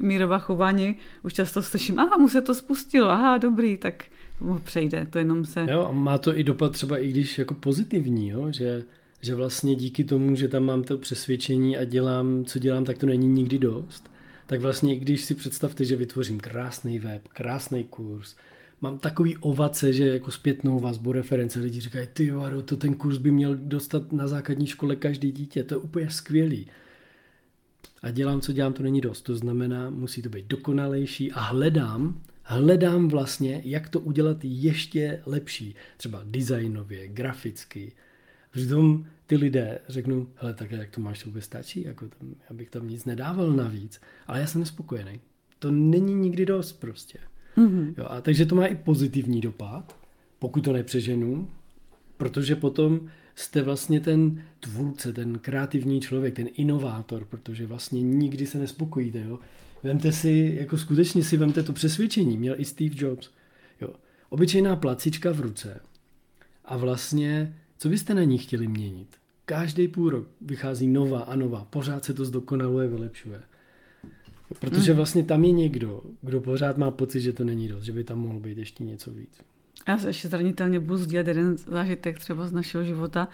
mírová 0.00 0.38
chování, 0.38 0.96
už 1.22 1.32
často 1.32 1.62
slyším, 1.62 1.98
aha, 1.98 2.16
mu 2.16 2.28
se 2.28 2.42
to 2.42 2.54
spustilo, 2.54 3.10
aha, 3.10 3.38
dobrý, 3.38 3.76
tak 3.76 4.04
mu 4.40 4.58
přejde, 4.58 5.06
to 5.10 5.18
jenom 5.18 5.44
se... 5.44 5.66
Jo, 5.70 5.86
a 5.90 5.92
má 5.92 6.18
to 6.18 6.38
i 6.38 6.44
dopad 6.44 6.72
třeba 6.72 6.98
i 6.98 7.08
když 7.08 7.38
jako 7.38 7.54
pozitivní, 7.54 8.28
jo, 8.28 8.52
že, 8.52 8.84
že 9.22 9.34
vlastně 9.34 9.74
díky 9.74 10.04
tomu, 10.04 10.34
že 10.34 10.48
tam 10.48 10.64
mám 10.64 10.82
to 10.82 10.98
přesvědčení 10.98 11.76
a 11.76 11.84
dělám, 11.84 12.44
co 12.44 12.58
dělám, 12.58 12.84
tak 12.84 12.98
to 12.98 13.06
není 13.06 13.28
nikdy 13.28 13.58
dost, 13.58 14.10
tak 14.46 14.60
vlastně 14.60 14.96
i 14.96 14.98
když 14.98 15.24
si 15.24 15.34
představte, 15.34 15.84
že 15.84 15.96
vytvořím 15.96 16.40
krásný 16.40 16.98
web, 16.98 17.28
krásný 17.28 17.84
kurz, 17.84 18.36
mám 18.80 18.98
takový 18.98 19.36
ovace, 19.36 19.92
že 19.92 20.08
jako 20.08 20.30
zpětnou 20.30 20.80
vazbu, 20.80 21.12
reference, 21.12 21.60
lidi 21.60 21.80
říkají, 21.80 22.08
ty 22.12 22.30
Varo, 22.30 22.62
to 22.62 22.76
ten 22.76 22.94
kurz 22.94 23.18
by 23.18 23.30
měl 23.30 23.56
dostat 23.56 24.12
na 24.12 24.28
základní 24.28 24.66
škole 24.66 24.96
každý 24.96 25.32
dítě, 25.32 25.64
to 25.64 25.74
je 25.74 25.78
úplně 25.78 26.10
skvělý. 26.10 26.66
A 28.02 28.10
dělám, 28.10 28.40
co 28.40 28.52
dělám, 28.52 28.72
to 28.72 28.82
není 28.82 29.00
dost. 29.00 29.22
To 29.22 29.36
znamená, 29.36 29.90
musí 29.90 30.22
to 30.22 30.28
být 30.28 30.46
dokonalejší 30.46 31.32
a 31.32 31.40
hledám, 31.40 32.22
hledám 32.42 33.08
vlastně, 33.08 33.62
jak 33.64 33.88
to 33.88 34.00
udělat 34.00 34.36
ještě 34.42 35.22
lepší. 35.26 35.74
Třeba 35.96 36.22
designově, 36.24 37.08
graficky. 37.08 37.92
Přitom 38.50 39.06
ty 39.26 39.36
lidé 39.36 39.78
řeknou, 39.88 40.26
hele, 40.34 40.54
tak 40.54 40.70
jak 40.70 40.90
to 40.90 41.00
máš, 41.00 41.22
to 41.22 41.28
vůbec 41.28 41.44
stačí, 41.44 41.84
jako 41.84 42.08
tam, 42.08 42.34
já 42.50 42.56
bych 42.56 42.70
tam 42.70 42.88
nic 42.88 43.04
nedával 43.04 43.52
navíc. 43.52 44.00
Ale 44.26 44.40
já 44.40 44.46
jsem 44.46 44.60
nespokojený. 44.60 45.20
To 45.58 45.70
není 45.70 46.14
nikdy 46.14 46.46
dost 46.46 46.72
prostě. 46.72 47.18
Mm-hmm. 47.56 47.94
Jo, 47.98 48.06
a 48.08 48.20
takže 48.20 48.46
to 48.46 48.54
má 48.54 48.66
i 48.66 48.74
pozitivní 48.74 49.40
dopad, 49.40 49.96
pokud 50.38 50.64
to 50.64 50.72
nepřeženu, 50.72 51.48
protože 52.16 52.56
potom 52.56 53.00
jste 53.34 53.62
vlastně 53.62 54.00
ten 54.00 54.42
tvůrce, 54.60 55.12
ten 55.12 55.38
kreativní 55.38 56.00
člověk, 56.00 56.34
ten 56.34 56.48
inovátor, 56.54 57.24
protože 57.24 57.66
vlastně 57.66 58.02
nikdy 58.02 58.46
se 58.46 58.58
nespokojíte. 58.58 59.20
Jo? 59.20 59.38
Vemte 59.82 60.12
si, 60.12 60.56
jako 60.60 60.78
skutečně 60.78 61.24
si 61.24 61.36
vemte 61.36 61.62
to 61.62 61.72
přesvědčení, 61.72 62.38
měl 62.38 62.54
i 62.58 62.64
Steve 62.64 62.94
Jobs. 62.98 63.30
Jo? 63.80 63.88
Obyčejná 64.28 64.76
placička 64.76 65.32
v 65.32 65.40
ruce. 65.40 65.80
A 66.64 66.76
vlastně, 66.76 67.56
co 67.78 67.88
byste 67.88 68.14
na 68.14 68.22
ní 68.22 68.38
chtěli 68.38 68.68
měnit? 68.68 69.08
Každý 69.44 69.88
půl 69.88 70.10
rok 70.10 70.28
vychází 70.40 70.86
nová 70.86 71.20
a 71.20 71.36
nová, 71.36 71.64
pořád 71.70 72.04
se 72.04 72.14
to 72.14 72.24
zdokonaluje, 72.24 72.88
vylepšuje. 72.88 73.40
Protože 74.60 74.92
hmm. 74.92 74.96
vlastně 74.96 75.22
tam 75.24 75.44
je 75.44 75.52
někdo, 75.52 76.02
kdo 76.22 76.40
pořád 76.40 76.78
má 76.78 76.90
pocit, 76.90 77.20
že 77.20 77.32
to 77.32 77.44
není 77.44 77.68
dost, 77.68 77.84
že 77.84 77.92
by 77.92 78.04
tam 78.04 78.18
mohlo 78.18 78.40
být 78.40 78.58
ještě 78.58 78.84
něco 78.84 79.10
víc. 79.10 79.40
Já 79.88 79.98
se 79.98 80.08
ještě 80.08 80.28
zranitelně 80.28 80.80
budu 80.80 80.96
sdílet 80.96 81.26
jeden 81.26 81.56
zážitek 81.56 82.18
třeba 82.18 82.46
z 82.46 82.52
našeho 82.52 82.84
života, 82.84 83.28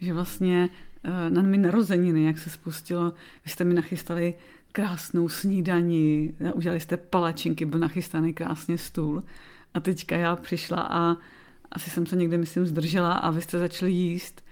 že 0.00 0.12
vlastně 0.12 0.68
eh, 1.04 1.30
na 1.30 1.42
mi 1.42 1.58
narozeniny, 1.58 2.24
jak 2.24 2.38
se 2.38 2.50
spustilo, 2.50 3.12
vy 3.44 3.50
jste 3.50 3.64
mi 3.64 3.74
nachystali 3.74 4.34
krásnou 4.72 5.28
snídaní, 5.28 6.34
udělali 6.54 6.80
jste 6.80 6.96
palačinky, 6.96 7.64
byl 7.64 7.80
nachystaný 7.80 8.34
krásně 8.34 8.78
stůl. 8.78 9.22
A 9.74 9.80
teďka 9.80 10.16
já 10.16 10.36
přišla 10.36 10.80
a 10.80 11.16
asi 11.72 11.90
jsem 11.90 12.06
se 12.06 12.16
někde, 12.16 12.38
myslím, 12.38 12.66
zdržela 12.66 13.12
a 13.12 13.30
vy 13.30 13.42
jste 13.42 13.58
začali 13.58 13.92
jíst. 13.92 14.44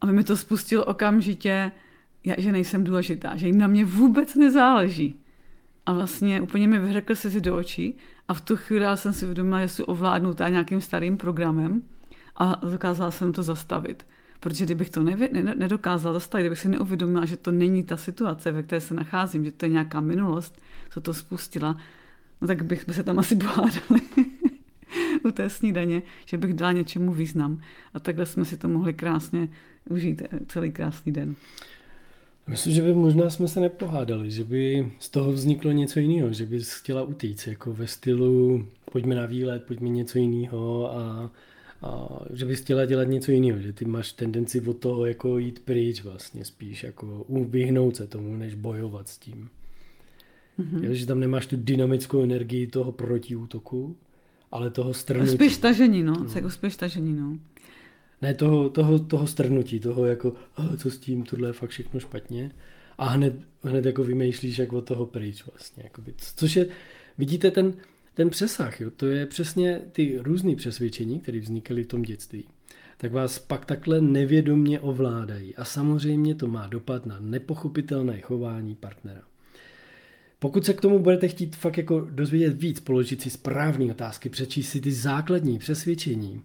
A 0.00 0.06
mi 0.06 0.24
to 0.24 0.36
spustilo 0.36 0.84
okamžitě, 0.84 1.72
že 2.38 2.52
nejsem 2.52 2.84
důležitá, 2.84 3.36
že 3.36 3.46
jim 3.46 3.58
na 3.58 3.66
mě 3.66 3.84
vůbec 3.84 4.34
nezáleží. 4.34 5.21
A 5.86 5.92
vlastně 5.92 6.40
úplně 6.40 6.68
mi 6.68 6.78
vyřekl 6.78 7.14
se 7.14 7.30
si 7.30 7.40
do 7.40 7.56
očí 7.56 7.96
a 8.28 8.34
v 8.34 8.40
tu 8.40 8.56
chvíli 8.56 8.86
jsem 8.94 9.12
si 9.12 9.24
uvědomila, 9.24 9.60
že 9.60 9.68
jsem 9.68 9.84
ovládnutá 9.88 10.48
nějakým 10.48 10.80
starým 10.80 11.16
programem 11.16 11.82
a 12.36 12.60
dokázala 12.70 13.10
jsem 13.10 13.32
to 13.32 13.42
zastavit. 13.42 14.06
Protože 14.40 14.64
kdybych 14.64 14.90
to 14.90 15.02
nevě, 15.02 15.28
ne, 15.32 15.54
nedokázala 15.54 16.14
zastavit, 16.14 16.42
kdybych 16.42 16.58
si 16.58 16.68
neuvědomila, 16.68 17.24
že 17.24 17.36
to 17.36 17.52
není 17.52 17.82
ta 17.82 17.96
situace, 17.96 18.52
ve 18.52 18.62
které 18.62 18.80
se 18.80 18.94
nacházím, 18.94 19.44
že 19.44 19.52
to 19.52 19.64
je 19.64 19.68
nějaká 19.68 20.00
minulost, 20.00 20.62
co 20.90 21.00
to 21.00 21.14
spustila, 21.14 21.76
no 22.40 22.48
tak 22.48 22.62
bych 22.62 22.84
se 22.92 23.02
tam 23.02 23.18
asi 23.18 23.36
pohádali 23.36 24.00
u 25.24 25.30
té 25.30 25.50
snídaně, 25.50 26.02
že 26.26 26.38
bych 26.38 26.54
dala 26.54 26.72
něčemu 26.72 27.12
význam. 27.12 27.60
A 27.94 28.00
takhle 28.00 28.26
jsme 28.26 28.44
si 28.44 28.56
to 28.56 28.68
mohli 28.68 28.94
krásně 28.94 29.48
užít 29.90 30.22
eh, 30.22 30.38
celý 30.48 30.72
krásný 30.72 31.12
den. 31.12 31.34
Myslím, 32.46 32.74
že 32.74 32.82
by 32.82 32.94
možná 32.94 33.30
jsme 33.30 33.48
se 33.48 33.60
nepohádali, 33.60 34.30
že 34.30 34.44
by 34.44 34.92
z 34.98 35.08
toho 35.08 35.32
vzniklo 35.32 35.72
něco 35.72 36.00
jiného, 36.00 36.32
že 36.32 36.46
bys 36.46 36.72
chtěla 36.72 37.02
utíct, 37.02 37.46
jako 37.46 37.72
ve 37.72 37.86
stylu 37.86 38.66
pojďme 38.92 39.14
na 39.14 39.26
výlet, 39.26 39.64
pojďme 39.64 39.88
něco 39.88 40.18
jiného 40.18 40.94
a, 40.96 41.30
a 41.82 42.08
že 42.32 42.44
bys 42.44 42.60
chtěla 42.60 42.84
dělat 42.84 43.08
něco 43.08 43.32
jiného, 43.32 43.60
že 43.60 43.72
ty 43.72 43.84
máš 43.84 44.12
tendenci 44.12 44.60
od 44.60 44.76
toho 44.76 45.06
jako 45.06 45.38
jít 45.38 45.62
pryč 45.64 46.02
vlastně 46.02 46.44
spíš, 46.44 46.84
jako 46.84 47.26
vyhnout 47.28 47.96
se 47.96 48.06
tomu, 48.06 48.36
než 48.36 48.54
bojovat 48.54 49.08
s 49.08 49.18
tím. 49.18 49.48
Mm-hmm. 50.58 50.84
Jo, 50.84 50.94
že 50.94 51.06
tam 51.06 51.20
nemáš 51.20 51.46
tu 51.46 51.56
dynamickou 51.56 52.22
energii 52.22 52.66
toho 52.66 52.92
protiútoku, 52.92 53.96
ale 54.50 54.70
toho 54.70 54.94
strnutí. 54.94 55.30
Spíš 55.30 55.56
tažení, 55.56 56.02
no. 56.02 56.26
no. 56.42 56.50
Spíš 56.50 56.76
tažení, 56.76 57.12
no 57.12 57.38
ne 58.22 58.34
toho, 58.34 58.70
toho, 58.70 58.98
toho 58.98 59.26
strnutí, 59.26 59.80
toho 59.80 60.06
jako, 60.06 60.32
co 60.76 60.90
s 60.90 60.98
tím, 60.98 61.24
tohle 61.24 61.48
je 61.48 61.52
fakt 61.52 61.70
všechno 61.70 62.00
špatně. 62.00 62.50
A 62.98 63.08
hned, 63.08 63.34
hned 63.62 63.84
jako 63.84 64.04
vymýšlíš, 64.04 64.58
jak 64.58 64.72
od 64.72 64.84
toho 64.84 65.06
pryč 65.06 65.44
vlastně. 65.52 65.82
Jakoby. 65.84 66.14
Což 66.36 66.56
je, 66.56 66.66
vidíte 67.18 67.50
ten, 67.50 67.74
ten 68.14 68.30
přesah, 68.30 68.80
jo? 68.80 68.90
to 68.90 69.06
je 69.06 69.26
přesně 69.26 69.80
ty 69.92 70.18
různé 70.18 70.56
přesvědčení, 70.56 71.20
které 71.20 71.40
vznikaly 71.40 71.84
v 71.84 71.86
tom 71.86 72.02
dětství 72.02 72.44
tak 73.02 73.12
vás 73.12 73.38
pak 73.38 73.64
takhle 73.64 74.00
nevědomně 74.00 74.80
ovládají. 74.80 75.56
A 75.56 75.64
samozřejmě 75.64 76.34
to 76.34 76.46
má 76.46 76.66
dopad 76.66 77.06
na 77.06 77.16
nepochopitelné 77.20 78.20
chování 78.20 78.74
partnera. 78.74 79.22
Pokud 80.38 80.64
se 80.64 80.74
k 80.74 80.80
tomu 80.80 80.98
budete 80.98 81.28
chtít 81.28 81.56
fakt 81.56 81.78
jako 81.78 82.00
dozvědět 82.10 82.62
víc, 82.62 82.80
položit 82.80 83.22
si 83.22 83.30
správné 83.30 83.90
otázky, 83.90 84.28
přečíst 84.28 84.68
si 84.68 84.80
ty 84.80 84.92
základní 84.92 85.58
přesvědčení, 85.58 86.42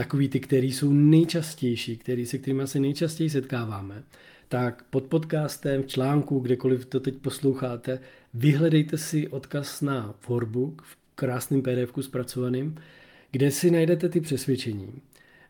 takový 0.00 0.28
ty, 0.28 0.40
který 0.40 0.72
jsou 0.72 0.92
nejčastější, 0.92 1.96
který, 1.96 2.26
se 2.26 2.38
kterými 2.38 2.66
se 2.66 2.80
nejčastěji 2.80 3.30
setkáváme, 3.30 4.02
tak 4.48 4.84
pod 4.90 5.04
podcastem, 5.04 5.82
v 5.82 5.86
článku, 5.86 6.38
kdekoliv 6.38 6.86
to 6.86 7.00
teď 7.00 7.16
posloucháte, 7.16 8.00
vyhledejte 8.34 8.98
si 8.98 9.28
odkaz 9.28 9.80
na 9.80 10.14
workbook 10.28 10.82
v 10.82 10.96
krásném 11.14 11.62
pdf 11.62 11.92
zpracovaným, 12.00 12.74
kde 13.30 13.50
si 13.50 13.70
najdete 13.70 14.08
ty 14.08 14.20
přesvědčení. 14.20 15.02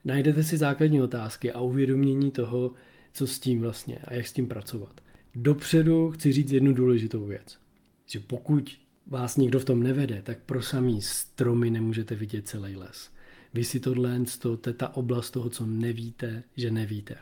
Najdete 0.04 0.44
si 0.44 0.56
základní 0.56 1.02
otázky 1.02 1.52
a 1.52 1.60
uvědomění 1.60 2.30
toho, 2.30 2.72
co 3.12 3.26
s 3.26 3.38
tím 3.38 3.60
vlastně 3.60 3.98
a 4.04 4.14
jak 4.14 4.26
s 4.26 4.32
tím 4.32 4.46
pracovat. 4.46 5.00
Dopředu 5.34 6.10
chci 6.10 6.32
říct 6.32 6.52
jednu 6.52 6.74
důležitou 6.74 7.26
věc, 7.26 7.58
že 8.06 8.20
pokud 8.20 8.78
vás 9.06 9.36
někdo 9.36 9.60
v 9.60 9.64
tom 9.64 9.82
nevede, 9.82 10.22
tak 10.22 10.38
pro 10.46 10.62
samý 10.62 11.02
stromy 11.02 11.70
nemůžete 11.70 12.14
vidět 12.14 12.48
celý 12.48 12.76
les. 12.76 13.10
Vy 13.54 13.64
si 13.64 13.80
tohle, 13.80 14.20
to, 14.38 14.56
to 14.56 14.70
je 14.70 14.74
ta 14.74 14.96
oblast 14.96 15.30
toho, 15.30 15.50
co 15.50 15.66
nevíte, 15.66 16.42
že 16.56 16.70
nevíte. 16.70 17.16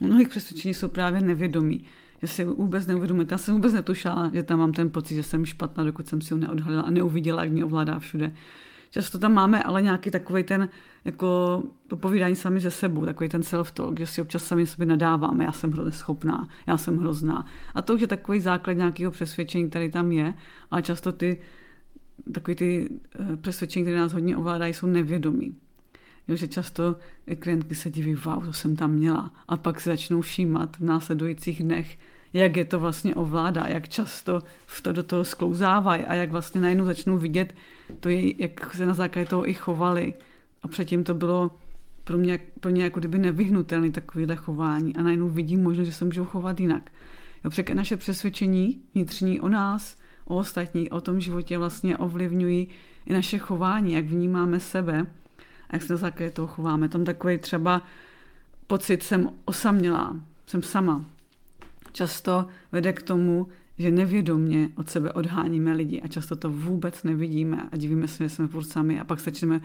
Mnohých 0.00 0.28
přesvědčení 0.28 0.74
jsou 0.74 0.88
právě 0.88 1.20
nevědomí. 1.20 1.84
Já 2.22 2.28
si 2.28 2.44
vůbec 2.44 2.86
neuvědomujete. 2.86 3.34
Já 3.34 3.38
jsem 3.38 3.54
vůbec 3.54 3.72
netušila, 3.72 4.30
že 4.34 4.42
tam 4.42 4.58
mám 4.58 4.72
ten 4.72 4.90
pocit, 4.90 5.14
že 5.14 5.22
jsem 5.22 5.46
špatná, 5.46 5.84
dokud 5.84 6.08
jsem 6.08 6.20
si 6.20 6.34
ho 6.34 6.40
neodhalila 6.40 6.82
a 6.82 6.90
neuviděla, 6.90 7.44
jak 7.44 7.52
mě 7.52 7.64
ovládá 7.64 7.98
všude. 7.98 8.32
Často 8.90 9.18
tam 9.18 9.32
máme 9.32 9.62
ale 9.62 9.82
nějaký 9.82 10.10
takový 10.10 10.42
ten 10.42 10.68
jako 11.04 11.62
povídání 11.96 12.36
sami 12.36 12.60
ze 12.60 12.70
sebou, 12.70 13.04
takový 13.04 13.28
ten 13.28 13.40
self-talk, 13.40 13.98
že 13.98 14.06
si 14.06 14.22
občas 14.22 14.44
sami 14.44 14.66
sobě 14.66 14.86
nadáváme, 14.86 15.44
já 15.44 15.52
jsem 15.52 15.72
hrozně 15.72 15.92
schopná, 15.92 16.48
já 16.66 16.76
jsem 16.76 16.98
hrozná. 16.98 17.46
A 17.74 17.82
to 17.82 17.94
už 17.94 18.00
je 18.00 18.06
takový 18.06 18.40
základ 18.40 18.72
nějakého 18.72 19.12
přesvědčení, 19.12 19.70
který 19.70 19.90
tam 19.90 20.12
je, 20.12 20.34
ale 20.70 20.82
často 20.82 21.12
ty 21.12 21.38
takový 22.32 22.54
ty 22.54 22.88
eh, 23.18 23.36
přesvědčení, 23.36 23.84
které 23.84 23.98
nás 23.98 24.12
hodně 24.12 24.36
ovládají, 24.36 24.74
jsou 24.74 24.86
nevědomí. 24.86 25.56
Jo, 26.28 26.36
že 26.36 26.48
často 26.48 26.96
klientky 27.38 27.74
se 27.74 27.90
diví, 27.90 28.14
wow, 28.14 28.46
to 28.46 28.52
jsem 28.52 28.76
tam 28.76 28.90
měla. 28.90 29.30
A 29.48 29.56
pak 29.56 29.80
se 29.80 29.90
začnou 29.90 30.20
všímat 30.20 30.76
v 30.76 30.80
následujících 30.80 31.62
dnech, 31.62 31.98
jak 32.32 32.56
je 32.56 32.64
to 32.64 32.80
vlastně 32.80 33.14
ovládá, 33.14 33.66
jak 33.68 33.88
často 33.88 34.42
v 34.66 34.80
to 34.80 34.92
do 34.92 35.02
toho 35.02 35.24
sklouzávají 35.24 36.04
a 36.04 36.14
jak 36.14 36.30
vlastně 36.30 36.60
najednou 36.60 36.84
začnou 36.84 37.18
vidět, 37.18 37.54
to 38.00 38.08
je, 38.08 38.42
jak 38.42 38.74
se 38.74 38.86
na 38.86 38.94
základě 38.94 39.28
toho 39.28 39.48
i 39.48 39.54
chovali. 39.54 40.14
A 40.62 40.68
předtím 40.68 41.04
to 41.04 41.14
bylo 41.14 41.50
pro 42.04 42.18
mě, 42.18 42.40
pro 42.60 42.70
mě 42.70 42.84
jako 42.84 43.00
kdyby 43.00 43.18
nevyhnutelný 43.18 43.92
takovýhle 43.92 44.36
chování 44.36 44.96
a 44.96 45.02
najednou 45.02 45.28
vidím 45.28 45.62
možnost, 45.62 45.86
že 45.86 45.92
se 45.92 46.04
můžou 46.04 46.24
chovat 46.24 46.60
jinak. 46.60 46.90
Jo, 47.44 47.74
naše 47.74 47.96
přesvědčení 47.96 48.80
vnitřní 48.94 49.40
o 49.40 49.48
nás, 49.48 49.96
o 50.24 50.36
ostatní, 50.36 50.90
o 50.90 51.00
tom 51.00 51.20
životě 51.20 51.58
vlastně 51.58 51.96
ovlivňují 51.96 52.68
i 53.06 53.12
naše 53.12 53.38
chování, 53.38 53.92
jak 53.92 54.04
vnímáme 54.04 54.60
sebe 54.60 55.06
jak 55.74 55.82
se 55.82 55.96
základě 55.96 56.30
toho 56.30 56.48
chováme. 56.48 56.88
Tam 56.88 57.04
takový 57.04 57.38
třeba 57.38 57.82
pocit, 58.66 59.02
jsem 59.02 59.30
osamělá, 59.44 60.16
jsem 60.46 60.62
sama. 60.62 61.04
Často 61.92 62.46
vede 62.72 62.92
k 62.92 63.02
tomu, 63.02 63.48
že 63.78 63.90
nevědomně 63.90 64.68
od 64.76 64.90
sebe 64.90 65.12
odháníme 65.12 65.72
lidi 65.72 66.00
a 66.00 66.08
často 66.08 66.36
to 66.36 66.50
vůbec 66.50 67.02
nevidíme 67.02 67.68
a 67.72 67.76
divíme 67.76 68.08
se, 68.08 68.24
že 68.24 68.30
jsme 68.30 68.48
furt 68.48 68.64
sami 68.64 69.00
a 69.00 69.04
pak 69.04 69.20
začneme 69.20 69.60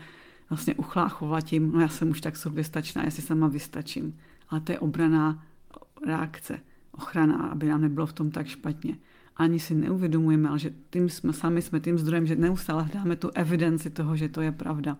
vlastně 0.49 0.75
uchláchovat 0.75 1.43
tím, 1.43 1.71
no 1.71 1.81
já 1.81 1.87
jsem 1.87 2.09
už 2.09 2.21
tak 2.21 2.37
soběstačná, 2.37 3.03
já 3.03 3.11
si 3.11 3.21
sama 3.21 3.47
vystačím. 3.47 4.17
Ale 4.49 4.61
to 4.61 4.71
je 4.71 4.79
obraná 4.79 5.43
reakce, 6.07 6.59
ochrana, 6.91 7.35
aby 7.35 7.67
nám 7.67 7.81
nebylo 7.81 8.05
v 8.05 8.13
tom 8.13 8.31
tak 8.31 8.47
špatně. 8.47 8.97
Ani 9.35 9.59
si 9.59 9.75
neuvědomujeme, 9.75 10.49
ale 10.49 10.59
že 10.59 10.73
tím 10.89 11.09
jsme 11.09 11.33
sami 11.33 11.61
jsme 11.61 11.79
tím 11.79 11.97
zdrojem, 11.97 12.27
že 12.27 12.35
neustále 12.35 12.83
hledáme 12.83 13.15
tu 13.15 13.29
evidenci 13.29 13.89
toho, 13.89 14.15
že 14.15 14.29
to 14.29 14.41
je 14.41 14.51
pravda. 14.51 14.97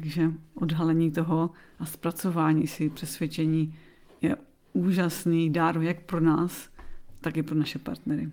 Takže 0.00 0.30
odhalení 0.54 1.10
toho 1.10 1.50
a 1.78 1.86
zpracování 1.86 2.66
si 2.66 2.90
přesvědčení 2.90 3.74
je 4.22 4.36
úžasný 4.72 5.50
dár 5.50 5.78
jak 5.78 6.00
pro 6.00 6.20
nás, 6.20 6.68
tak 7.20 7.36
i 7.36 7.42
pro 7.42 7.54
naše 7.54 7.78
partnery. 7.78 8.28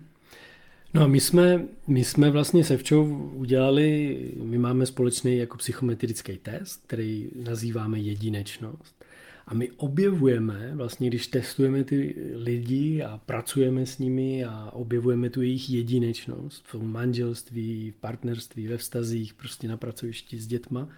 No 0.94 1.02
a 1.02 1.06
my 1.06 1.20
jsme, 1.20 1.64
my 1.86 2.04
jsme 2.04 2.30
vlastně 2.30 2.64
se 2.64 2.76
Včou 2.76 3.04
udělali, 3.34 4.18
my 4.42 4.58
máme 4.58 4.86
společný 4.86 5.36
jako 5.36 5.56
psychometrický 5.56 6.38
test, 6.38 6.82
který 6.86 7.30
nazýváme 7.44 7.98
jedinečnost. 7.98 9.04
A 9.46 9.54
my 9.54 9.70
objevujeme, 9.76 10.72
vlastně 10.74 11.08
když 11.08 11.26
testujeme 11.26 11.84
ty 11.84 12.14
lidi 12.34 13.02
a 13.02 13.20
pracujeme 13.26 13.86
s 13.86 13.98
nimi 13.98 14.44
a 14.44 14.70
objevujeme 14.72 15.30
tu 15.30 15.42
jejich 15.42 15.70
jedinečnost 15.70 16.64
v 16.72 16.82
manželství, 16.82 17.90
v 17.90 18.00
partnerství, 18.00 18.66
ve 18.66 18.76
vztazích, 18.76 19.34
prostě 19.34 19.68
na 19.68 19.76
pracovišti 19.76 20.38
s 20.38 20.46
dětma, 20.46 20.88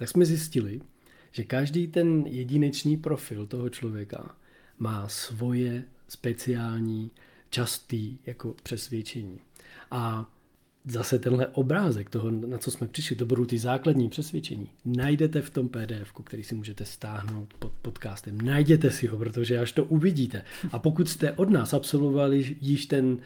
tak 0.00 0.08
jsme 0.08 0.24
zjistili, 0.24 0.80
že 1.32 1.44
každý 1.44 1.88
ten 1.88 2.24
jedinečný 2.26 2.96
profil 2.96 3.46
toho 3.46 3.68
člověka 3.68 4.34
má 4.78 5.08
svoje 5.08 5.84
speciální 6.08 7.10
častý 7.50 8.18
jako 8.26 8.54
přesvědčení. 8.62 9.38
A 9.90 10.30
zase 10.84 11.18
tenhle 11.18 11.46
obrázek 11.46 12.10
toho, 12.10 12.30
na 12.30 12.58
co 12.58 12.70
jsme 12.70 12.88
přišli, 12.88 13.16
to 13.16 13.26
budou 13.26 13.44
ty 13.44 13.58
základní 13.58 14.08
přesvědčení, 14.08 14.68
najdete 14.84 15.42
v 15.42 15.50
tom 15.50 15.68
PDF, 15.68 16.12
který 16.24 16.42
si 16.42 16.54
můžete 16.54 16.84
stáhnout 16.84 17.54
pod 17.58 17.72
podcastem. 17.82 18.40
Najděte 18.40 18.90
si 18.90 19.06
ho, 19.06 19.18
protože 19.18 19.58
až 19.58 19.72
to 19.72 19.84
uvidíte. 19.84 20.44
A 20.72 20.78
pokud 20.78 21.08
jste 21.08 21.32
od 21.32 21.50
nás 21.50 21.74
absolvovali 21.74 22.56
již 22.60 22.86
ten 22.86 23.18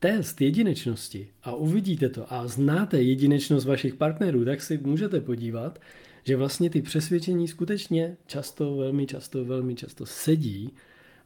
test 0.00 0.40
jedinečnosti 0.40 1.28
a 1.42 1.54
uvidíte 1.54 2.08
to 2.08 2.32
a 2.32 2.48
znáte 2.48 3.02
jedinečnost 3.02 3.66
vašich 3.66 3.94
partnerů, 3.94 4.44
tak 4.44 4.62
si 4.62 4.78
můžete 4.78 5.20
podívat, 5.20 5.78
že 6.26 6.36
vlastně 6.36 6.70
ty 6.70 6.82
přesvědčení 6.82 7.48
skutečně 7.48 8.16
často, 8.26 8.76
velmi 8.76 9.06
často, 9.06 9.44
velmi 9.44 9.74
často 9.74 10.06
sedí 10.06 10.72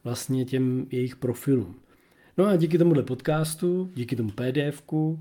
vlastně 0.03 0.45
těm 0.45 0.87
jejich 0.91 1.15
profilům. 1.15 1.75
No 2.37 2.45
a 2.45 2.55
díky 2.55 2.77
tomuhle 2.77 3.03
podcastu, 3.03 3.91
díky 3.95 4.15
tomu 4.15 4.31
PDFku 4.31 5.19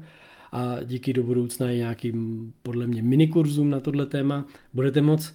a 0.52 0.82
díky 0.82 1.12
do 1.12 1.22
budoucna 1.22 1.70
i 1.70 1.76
nějakým, 1.76 2.52
podle 2.62 2.86
mě, 2.86 3.02
minikurzům 3.02 3.70
na 3.70 3.80
tohle 3.80 4.06
téma, 4.06 4.46
budete 4.74 5.02
moc 5.02 5.34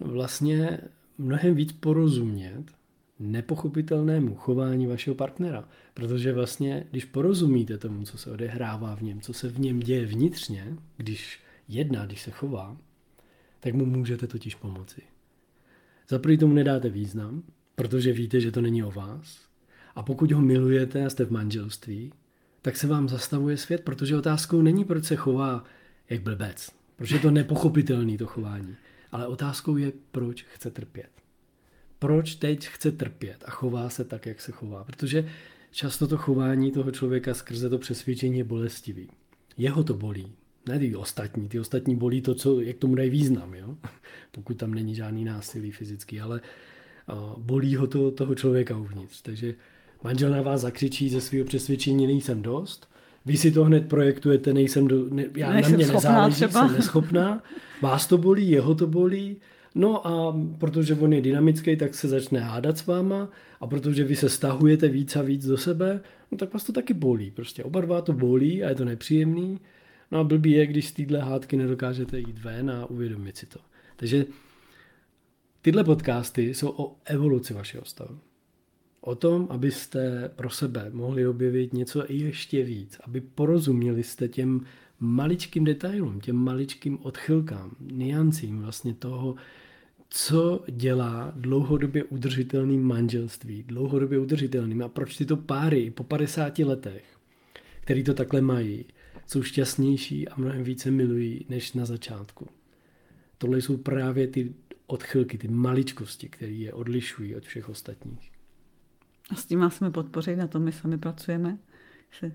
vlastně 0.00 0.78
mnohem 1.18 1.54
víc 1.54 1.72
porozumět 1.72 2.64
nepochopitelnému 3.18 4.34
chování 4.34 4.86
vašeho 4.86 5.14
partnera. 5.14 5.68
Protože 5.94 6.32
vlastně, 6.32 6.86
když 6.90 7.04
porozumíte 7.04 7.78
tomu, 7.78 8.04
co 8.04 8.18
se 8.18 8.30
odehrává 8.30 8.96
v 8.96 9.02
něm, 9.02 9.20
co 9.20 9.32
se 9.32 9.48
v 9.48 9.60
něm 9.60 9.80
děje 9.80 10.06
vnitřně, 10.06 10.76
když 10.96 11.40
jedná, 11.68 12.06
když 12.06 12.22
se 12.22 12.30
chová, 12.30 12.76
tak 13.62 13.74
mu 13.74 13.86
můžete 13.86 14.26
totiž 14.26 14.54
pomoci. 14.54 15.02
Za 16.08 16.18
prvý 16.18 16.38
tomu 16.38 16.54
nedáte 16.54 16.90
význam, 16.90 17.42
protože 17.74 18.12
víte, 18.12 18.40
že 18.40 18.52
to 18.52 18.60
není 18.60 18.84
o 18.84 18.90
vás. 18.90 19.40
A 19.94 20.02
pokud 20.02 20.32
ho 20.32 20.40
milujete 20.40 21.06
a 21.06 21.10
jste 21.10 21.24
v 21.24 21.30
manželství, 21.30 22.12
tak 22.62 22.76
se 22.76 22.86
vám 22.86 23.08
zastavuje 23.08 23.56
svět, 23.56 23.84
protože 23.84 24.16
otázkou 24.16 24.62
není, 24.62 24.84
proč 24.84 25.04
se 25.04 25.16
chová 25.16 25.64
jak 26.10 26.22
blbec. 26.22 26.70
Proč 26.96 27.10
je 27.10 27.18
to 27.18 27.30
nepochopitelný 27.30 28.18
to 28.18 28.26
chování. 28.26 28.76
Ale 29.12 29.26
otázkou 29.26 29.76
je, 29.76 29.92
proč 30.10 30.42
chce 30.42 30.70
trpět. 30.70 31.10
Proč 31.98 32.34
teď 32.34 32.68
chce 32.68 32.92
trpět 32.92 33.44
a 33.46 33.50
chová 33.50 33.88
se 33.88 34.04
tak, 34.04 34.26
jak 34.26 34.40
se 34.40 34.52
chová. 34.52 34.84
Protože 34.84 35.28
často 35.70 36.06
to 36.06 36.16
chování 36.16 36.72
toho 36.72 36.90
člověka 36.90 37.34
skrze 37.34 37.70
to 37.70 37.78
přesvědčení 37.78 38.38
je 38.38 38.44
bolestivý. 38.44 39.08
Jeho 39.56 39.84
to 39.84 39.94
bolí, 39.94 40.32
ne 40.68 40.78
ty 40.78 40.96
ostatní. 40.96 41.48
Ty 41.48 41.60
ostatní 41.60 41.96
bolí 41.96 42.20
to, 42.20 42.34
co, 42.34 42.60
jak 42.60 42.76
tomu 42.76 42.94
dají 42.94 43.10
význam, 43.10 43.54
jo? 43.54 43.76
pokud 44.32 44.56
tam 44.56 44.74
není 44.74 44.94
žádný 44.94 45.24
násilí 45.24 45.70
fyzický, 45.70 46.20
ale 46.20 46.40
bolí 47.38 47.76
ho 47.76 47.86
to, 47.86 48.10
toho 48.10 48.34
člověka 48.34 48.76
uvnitř. 48.76 49.22
Takže 49.22 49.54
manžel 50.04 50.30
na 50.30 50.42
vás 50.42 50.60
zakřičí 50.60 51.08
ze 51.08 51.20
svého 51.20 51.44
přesvědčení, 51.44 52.06
nejsem 52.06 52.42
dost, 52.42 52.88
vy 53.26 53.36
si 53.36 53.50
to 53.50 53.64
hned 53.64 53.88
projektujete, 53.88 54.52
nejsem 54.52 54.88
do, 54.88 55.08
ne, 55.10 55.24
já 55.36 55.52
nejsem 55.52 55.72
na 55.72 55.76
mě 55.76 55.86
nezáleží, 55.86 56.34
třeba. 56.34 56.68
jsem 56.68 56.76
neschopná, 56.76 57.42
vás 57.82 58.06
to 58.06 58.18
bolí, 58.18 58.50
jeho 58.50 58.74
to 58.74 58.86
bolí, 58.86 59.36
no 59.74 60.06
a 60.06 60.36
protože 60.58 60.94
on 60.94 61.12
je 61.12 61.20
dynamický, 61.20 61.76
tak 61.76 61.94
se 61.94 62.08
začne 62.08 62.40
hádat 62.40 62.78
s 62.78 62.86
váma 62.86 63.28
a 63.60 63.66
protože 63.66 64.04
vy 64.04 64.16
se 64.16 64.28
stahujete 64.28 64.88
víc 64.88 65.16
a 65.16 65.22
víc 65.22 65.46
do 65.46 65.58
sebe, 65.58 66.00
no 66.32 66.38
tak 66.38 66.52
vás 66.54 66.64
to 66.64 66.72
taky 66.72 66.94
bolí, 66.94 67.30
prostě 67.30 67.64
oba 67.64 67.80
dva 67.80 68.00
to 68.00 68.12
bolí 68.12 68.64
a 68.64 68.68
je 68.68 68.74
to 68.74 68.84
nepříjemný, 68.84 69.60
no 70.12 70.18
a 70.18 70.24
blbý 70.24 70.50
je, 70.50 70.66
když 70.66 70.88
z 70.88 70.92
téhle 70.92 71.18
hádky 71.18 71.56
nedokážete 71.56 72.18
jít 72.18 72.38
ven 72.38 72.70
a 72.70 72.86
uvědomit 72.86 73.36
si 73.36 73.46
to. 73.46 73.58
Takže 73.96 74.24
tyhle 75.62 75.84
podcasty 75.84 76.54
jsou 76.54 76.74
o 76.76 76.96
evoluci 77.04 77.54
vašeho 77.54 77.84
stavu 77.84 78.18
o 79.02 79.14
tom, 79.14 79.46
abyste 79.50 80.30
pro 80.36 80.50
sebe 80.50 80.90
mohli 80.92 81.26
objevit 81.26 81.72
něco 81.72 82.04
ještě 82.08 82.64
víc, 82.64 83.00
aby 83.04 83.20
porozuměli 83.20 84.02
jste 84.02 84.28
těm 84.28 84.60
maličkým 85.00 85.64
detailům, 85.64 86.20
těm 86.20 86.36
maličkým 86.36 86.98
odchylkám, 87.02 87.76
niancím 87.80 88.62
vlastně 88.62 88.94
toho, 88.94 89.34
co 90.08 90.64
dělá 90.70 91.32
dlouhodobě 91.36 92.04
udržitelným 92.04 92.82
manželství, 92.82 93.62
dlouhodobě 93.62 94.18
udržitelným 94.18 94.82
a 94.82 94.88
proč 94.88 95.16
tyto 95.16 95.36
páry 95.36 95.90
po 95.90 96.04
50 96.04 96.58
letech, 96.58 97.04
který 97.80 98.04
to 98.04 98.14
takhle 98.14 98.40
mají, 98.40 98.84
jsou 99.32 99.42
šťastnější 99.42 100.28
a 100.28 100.34
mnohem 100.36 100.64
více 100.64 100.90
milují 100.90 101.46
než 101.48 101.72
na 101.72 101.84
začátku. 101.84 102.48
Tohle 103.38 103.58
jsou 103.58 103.76
právě 103.76 104.26
ty 104.26 104.54
odchylky, 104.86 105.38
ty 105.38 105.48
maličkosti, 105.48 106.28
které 106.28 106.52
je 106.52 106.72
odlišují 106.72 107.36
od 107.36 107.44
všech 107.44 107.68
ostatních. 107.68 108.32
A 109.30 109.34
s 109.34 109.46
tím 109.46 109.60
vás 109.60 109.76
jsme 109.76 109.90
podpořit, 109.90 110.36
na 110.36 110.46
tom 110.46 110.62
my 110.62 110.72
sami 110.72 110.98
pracujeme, 110.98 111.58
že, 112.20 112.32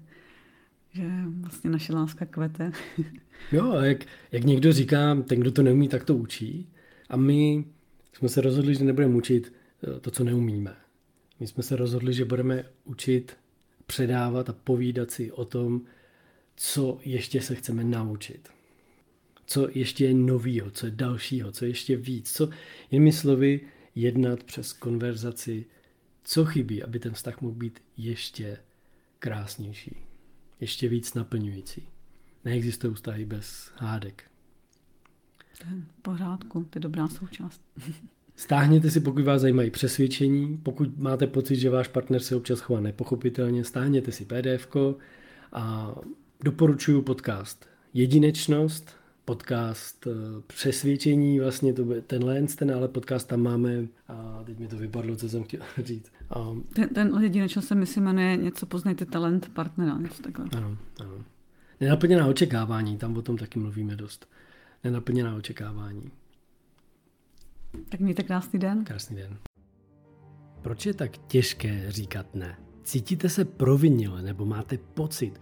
že 0.91 1.03
vlastně 1.41 1.69
naše 1.69 1.93
láska 1.93 2.25
kvete. 2.25 2.71
jo, 3.51 3.71
a 3.71 3.85
jak, 3.85 3.97
jak 4.31 4.43
někdo 4.43 4.73
říká, 4.73 5.15
ten, 5.15 5.39
kdo 5.39 5.51
to 5.51 5.63
neumí, 5.63 5.87
tak 5.87 6.03
to 6.03 6.15
učí. 6.15 6.69
A 7.09 7.17
my 7.17 7.65
jsme 8.13 8.29
se 8.29 8.41
rozhodli, 8.41 8.75
že 8.75 8.85
nebudeme 8.85 9.15
učit 9.15 9.53
eh, 9.83 9.99
to, 9.99 10.11
co 10.11 10.23
neumíme. 10.23 10.75
My 11.39 11.47
jsme 11.47 11.63
se 11.63 11.75
rozhodli, 11.75 12.13
že 12.13 12.25
budeme 12.25 12.65
učit, 12.85 13.37
předávat 13.85 14.49
a 14.49 14.53
povídat 14.53 15.11
si 15.11 15.31
o 15.31 15.45
tom, 15.45 15.81
co 16.57 16.99
ještě 17.05 17.41
se 17.41 17.55
chceme 17.55 17.83
naučit. 17.83 18.49
Co 19.45 19.67
ještě 19.73 20.05
je 20.05 20.13
novýho, 20.13 20.71
co 20.71 20.85
je 20.85 20.91
dalšího, 20.91 21.51
co 21.51 21.65
je 21.65 21.71
ještě 21.71 21.97
víc. 21.97 22.33
Co, 22.33 22.49
jinými 22.91 23.11
slovy, 23.11 23.61
jednat 23.95 24.43
přes 24.43 24.73
konverzaci 24.73 25.65
co 26.27 26.45
chybí, 26.45 26.83
aby 26.83 26.99
ten 26.99 27.13
vztah 27.13 27.41
mohl 27.41 27.55
být 27.55 27.79
ještě 27.97 28.57
krásnější, 29.19 29.95
ještě 30.59 30.89
víc 30.89 31.13
naplňující. 31.13 31.87
Neexistují 32.45 32.93
vztahy 32.93 33.25
bez 33.25 33.71
hádek. 33.75 34.23
To 35.61 35.67
je 35.75 35.81
v 35.81 36.01
pořádku, 36.01 36.63
to 36.63 36.77
je 36.77 36.81
dobrá 36.81 37.07
součást. 37.07 37.61
Stáhněte 38.35 38.91
si, 38.91 38.99
pokud 38.99 39.23
vás 39.23 39.41
zajímají 39.41 39.71
přesvědčení, 39.71 40.57
pokud 40.57 40.97
máte 40.97 41.27
pocit, 41.27 41.55
že 41.55 41.69
váš 41.69 41.87
partner 41.87 42.21
se 42.21 42.35
občas 42.35 42.59
chová 42.59 42.79
nepochopitelně, 42.79 43.63
stáhněte 43.63 44.11
si 44.11 44.25
pdf 44.25 44.75
a 45.51 45.95
doporučuji 46.43 47.01
podcast 47.01 47.65
Jedinečnost 47.93 48.97
podcast 49.25 50.07
eh, 50.07 50.11
přesvědčení, 50.47 51.39
vlastně 51.39 51.73
to 51.73 51.85
by, 51.85 52.01
tenhle 52.01 52.41
ten, 52.41 52.71
ale 52.71 52.87
podcast 52.87 53.27
tam 53.27 53.41
máme, 53.41 53.87
a 54.07 54.43
teď 54.45 54.59
mi 54.59 54.67
to 54.67 54.77
vypadlo, 54.77 55.15
co 55.15 55.29
jsem 55.29 55.43
chtěl 55.43 55.61
říct. 55.83 56.11
A, 56.29 56.55
Ten, 56.73 56.89
ten 56.89 57.13
jedinečnost 57.21 57.67
se 57.67 57.75
mi 57.75 57.85
si 57.85 57.99
jmenuje 58.01 58.37
něco 58.37 58.65
poznejte 58.65 59.05
talent 59.05 59.49
partnera, 59.53 59.97
něco 59.97 60.23
takhle. 60.23 60.45
ano, 60.57 60.77
ano. 60.99 61.23
Nenaplněná 61.79 62.27
očekávání, 62.27 62.97
tam 62.97 63.17
o 63.17 63.21
tom 63.21 63.37
taky 63.37 63.59
mluvíme 63.59 63.95
dost. 63.95 64.29
Nenaplněná 64.83 65.35
očekávání. 65.35 66.11
Tak 67.89 67.99
mějte 67.99 68.23
krásný 68.23 68.59
den. 68.59 68.83
Krásný 68.85 69.15
den. 69.15 69.37
Proč 70.61 70.85
je 70.85 70.93
tak 70.93 71.17
těžké 71.17 71.91
říkat 71.91 72.35
ne? 72.35 72.57
Cítíte 72.83 73.29
se 73.29 73.45
provinile 73.45 74.21
nebo 74.21 74.45
máte 74.45 74.77
pocit, 74.77 75.41